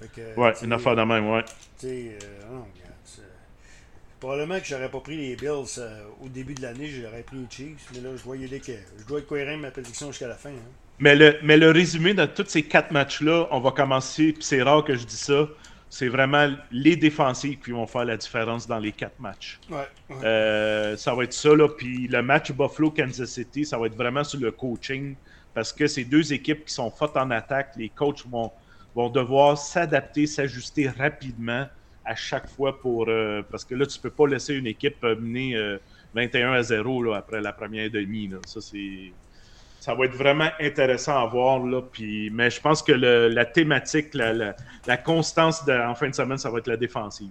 Fait 0.00 0.36
ouais, 0.36 0.52
une 0.62 0.72
affaire 0.72 0.96
de 0.96 1.02
même, 1.02 1.28
ouais. 1.30 1.44
Tu 1.78 1.86
sais, 1.86 2.18
euh, 2.22 2.52
non, 2.52 2.66
Probablement 4.22 4.60
que 4.60 4.66
j'aurais 4.66 4.88
pas 4.88 5.00
pris 5.00 5.16
les 5.16 5.34
Bills 5.34 5.78
euh, 5.78 6.04
au 6.22 6.28
début 6.28 6.54
de 6.54 6.62
l'année, 6.62 6.86
j'aurais 6.86 7.22
pris 7.22 7.38
les 7.38 7.46
Chiefs, 7.50 7.88
mais 7.92 8.00
là, 8.00 8.10
je 8.16 8.22
dois 8.22 8.36
que 8.36 8.72
je 9.00 9.04
dois 9.04 9.18
être 9.18 9.26
cohérent 9.26 9.56
ma 9.56 9.72
prédiction 9.72 10.12
jusqu'à 10.12 10.28
la 10.28 10.36
fin. 10.36 10.50
Hein. 10.50 10.70
Mais, 11.00 11.16
le, 11.16 11.38
mais 11.42 11.56
le 11.56 11.72
résumé 11.72 12.14
de 12.14 12.24
tous 12.26 12.46
ces 12.46 12.62
quatre 12.62 12.92
matchs-là, 12.92 13.48
on 13.50 13.58
va 13.58 13.72
commencer, 13.72 14.32
puis 14.32 14.44
c'est 14.44 14.62
rare 14.62 14.84
que 14.84 14.94
je 14.94 15.04
dis 15.04 15.16
ça, 15.16 15.48
c'est 15.92 16.08
vraiment 16.08 16.50
les 16.70 16.96
défensifs 16.96 17.60
qui 17.60 17.70
vont 17.70 17.86
faire 17.86 18.06
la 18.06 18.16
différence 18.16 18.66
dans 18.66 18.78
les 18.78 18.92
quatre 18.92 19.20
matchs. 19.20 19.60
Euh, 20.24 20.96
ça 20.96 21.14
va 21.14 21.24
être 21.24 21.34
ça, 21.34 21.54
là. 21.54 21.68
Puis 21.68 22.08
le 22.08 22.22
match 22.22 22.50
Buffalo-Kansas 22.50 23.28
City, 23.28 23.66
ça 23.66 23.76
va 23.76 23.88
être 23.88 23.94
vraiment 23.94 24.24
sur 24.24 24.40
le 24.40 24.50
coaching 24.52 25.16
parce 25.52 25.70
que 25.70 25.86
c'est 25.86 26.04
deux 26.04 26.32
équipes 26.32 26.64
qui 26.64 26.72
sont 26.72 26.90
fortes 26.90 27.18
en 27.18 27.30
attaque. 27.30 27.74
Les 27.76 27.90
coachs 27.90 28.26
vont, 28.26 28.50
vont 28.94 29.10
devoir 29.10 29.58
s'adapter, 29.58 30.26
s'ajuster 30.26 30.88
rapidement 30.88 31.66
à 32.06 32.14
chaque 32.14 32.48
fois 32.48 32.80
pour. 32.80 33.04
Euh, 33.08 33.42
parce 33.50 33.66
que 33.66 33.74
là, 33.74 33.84
tu 33.84 33.98
peux 33.98 34.08
pas 34.08 34.26
laisser 34.26 34.54
une 34.54 34.68
équipe 34.68 35.02
mener 35.02 35.78
21 36.14 36.54
euh, 36.54 36.58
à 36.58 36.62
0 36.62 37.02
là, 37.02 37.16
après 37.18 37.42
la 37.42 37.52
première 37.52 37.90
demi. 37.90 38.28
Là. 38.28 38.38
Ça, 38.46 38.62
c'est 38.62 39.12
ça 39.82 39.94
va 39.96 40.04
être 40.04 40.14
vraiment 40.14 40.48
intéressant 40.60 41.18
à 41.20 41.26
voir. 41.26 41.58
Là, 41.58 41.82
puis, 41.82 42.30
mais 42.30 42.50
je 42.50 42.60
pense 42.60 42.84
que 42.84 42.92
la 42.92 43.44
thématique, 43.44 44.14
la, 44.14 44.54
la, 44.86 44.96
constance 44.96 45.64
de, 45.64 45.72
en 45.72 45.96
fin 45.96 46.08
de 46.08 46.14
semaine, 46.14 46.38
ça 46.38 46.50
va 46.50 46.58
être 46.58 46.68
la 46.68 46.76
défensive. 46.76 47.30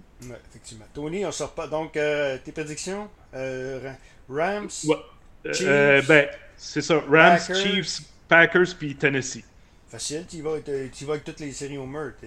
Effectivement. 0.50 0.84
Tony, 0.92 1.24
on 1.24 1.32
sort 1.32 1.52
pas. 1.52 1.66
Donc, 1.66 1.96
euh, 1.96 2.36
tes 2.44 2.52
prédictions? 2.52 3.08
Euh, 3.32 3.94
Rams 4.28 4.68
euh, 4.84 5.52
Chiefs, 5.54 6.06
ben, 6.06 6.28
c'est 6.54 6.82
ça. 6.82 7.02
Rams, 7.08 7.38
Chiefs, 7.38 8.02
Packers, 8.28 8.76
puis 8.78 8.96
Tennessee. 8.96 9.44
Facile, 9.88 10.26
tu 10.28 10.42
vas, 10.42 10.58
tu 10.60 11.06
vas 11.06 11.14
avec 11.14 11.24
toutes 11.24 11.40
les 11.40 11.52
séries 11.52 11.78
au 11.78 11.86
meurtre. 11.86 12.18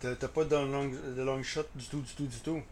T'as 0.00 0.28
pas 0.28 0.44
de 0.44 0.54
long, 0.54 0.92
de 1.16 1.22
long 1.22 1.42
shot 1.42 1.62
du 1.74 1.86
tout, 1.86 2.02
du 2.02 2.14
tout, 2.14 2.26
du 2.26 2.38
tout. 2.38 2.62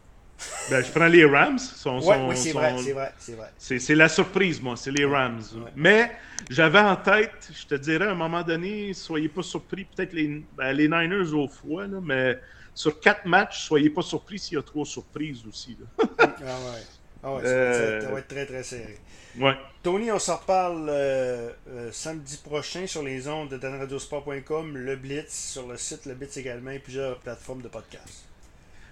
Ben, 0.70 0.83
je 0.83 0.90
prends 0.90 1.07
les 1.07 1.25
Rams. 1.25 1.59
oui, 1.87 2.37
c'est 2.37 2.53
vrai, 2.53 2.75
c'est 2.79 2.92
vrai, 2.92 3.12
c'est 3.18 3.35
vrai. 3.35 3.53
C'est 3.59 3.94
la 3.94 4.09
surprise, 4.09 4.61
moi, 4.61 4.77
c'est 4.77 4.90
les 4.90 5.05
Rams. 5.05 5.42
Mais 5.77 6.12
j'avais 6.51 6.81
en 6.81 6.97
tête, 6.97 7.51
je 7.53 7.66
te 7.66 7.75
dirais, 7.75 8.07
à 8.07 8.12
un 8.12 8.16
moment 8.16 8.42
donné, 8.42 8.92
soyez 8.94 9.29
pas 9.29 9.42
surpris, 9.42 9.85
peut-être 9.85 10.12
les, 10.12 10.42
ben, 10.57 10.73
les 10.73 10.88
Niners 10.88 11.33
au 11.33 11.49
froid, 11.49 11.87
là, 11.87 11.99
mais 12.03 12.38
sur 12.75 12.99
quatre 13.01 13.25
matchs, 13.27 13.62
soyez 13.66 13.90
pas 13.90 14.03
surpris 14.03 14.38
s'il 14.38 14.57
y 14.57 14.59
a 14.59 14.62
trois 14.62 14.85
surprises 14.85 15.42
aussi. 15.47 15.77
ah 15.99 16.05
ouais. 16.27 16.83
Ah 17.27 17.35
ouais, 17.35 17.42
ça, 17.42 18.11
va 18.11 18.18
être 18.18 18.29
très 18.29 18.44
très 18.44 18.62
serré. 18.62 18.99
Ouais. 19.40 19.55
Tony, 19.83 20.12
on 20.12 20.18
s'en 20.18 20.37
reparle 20.37 20.87
euh, 20.90 21.51
euh, 21.68 21.90
samedi 21.90 22.37
prochain 22.37 22.87
sur 22.87 23.03
les 23.03 23.29
ondes 23.29 23.49
de 23.49 23.57
danradiosport.com, 23.57 24.77
le 24.77 24.97
Blitz, 24.97 25.53
sur 25.53 25.66
le 25.66 25.79
site 25.79 26.05
Le 26.05 26.14
Blitz 26.14 26.37
également 26.37 26.73
et 26.73 26.79
plusieurs 26.79 27.18
plateformes 27.20 27.62
de 27.62 27.68
podcast. 27.68 28.27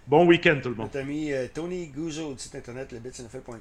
Bon 0.06 0.26
week-end 0.26 0.58
tout 0.62 0.70
le 0.70 0.74
monde. 0.74 0.86
Notre 0.86 0.98
ami 0.98 1.32
euh, 1.32 1.46
Tony 1.52 1.86
Gouzeau 1.86 2.32
du 2.32 2.38
site 2.40 2.56
internet 2.56 2.90
lebitsnfl.com. 2.92 3.42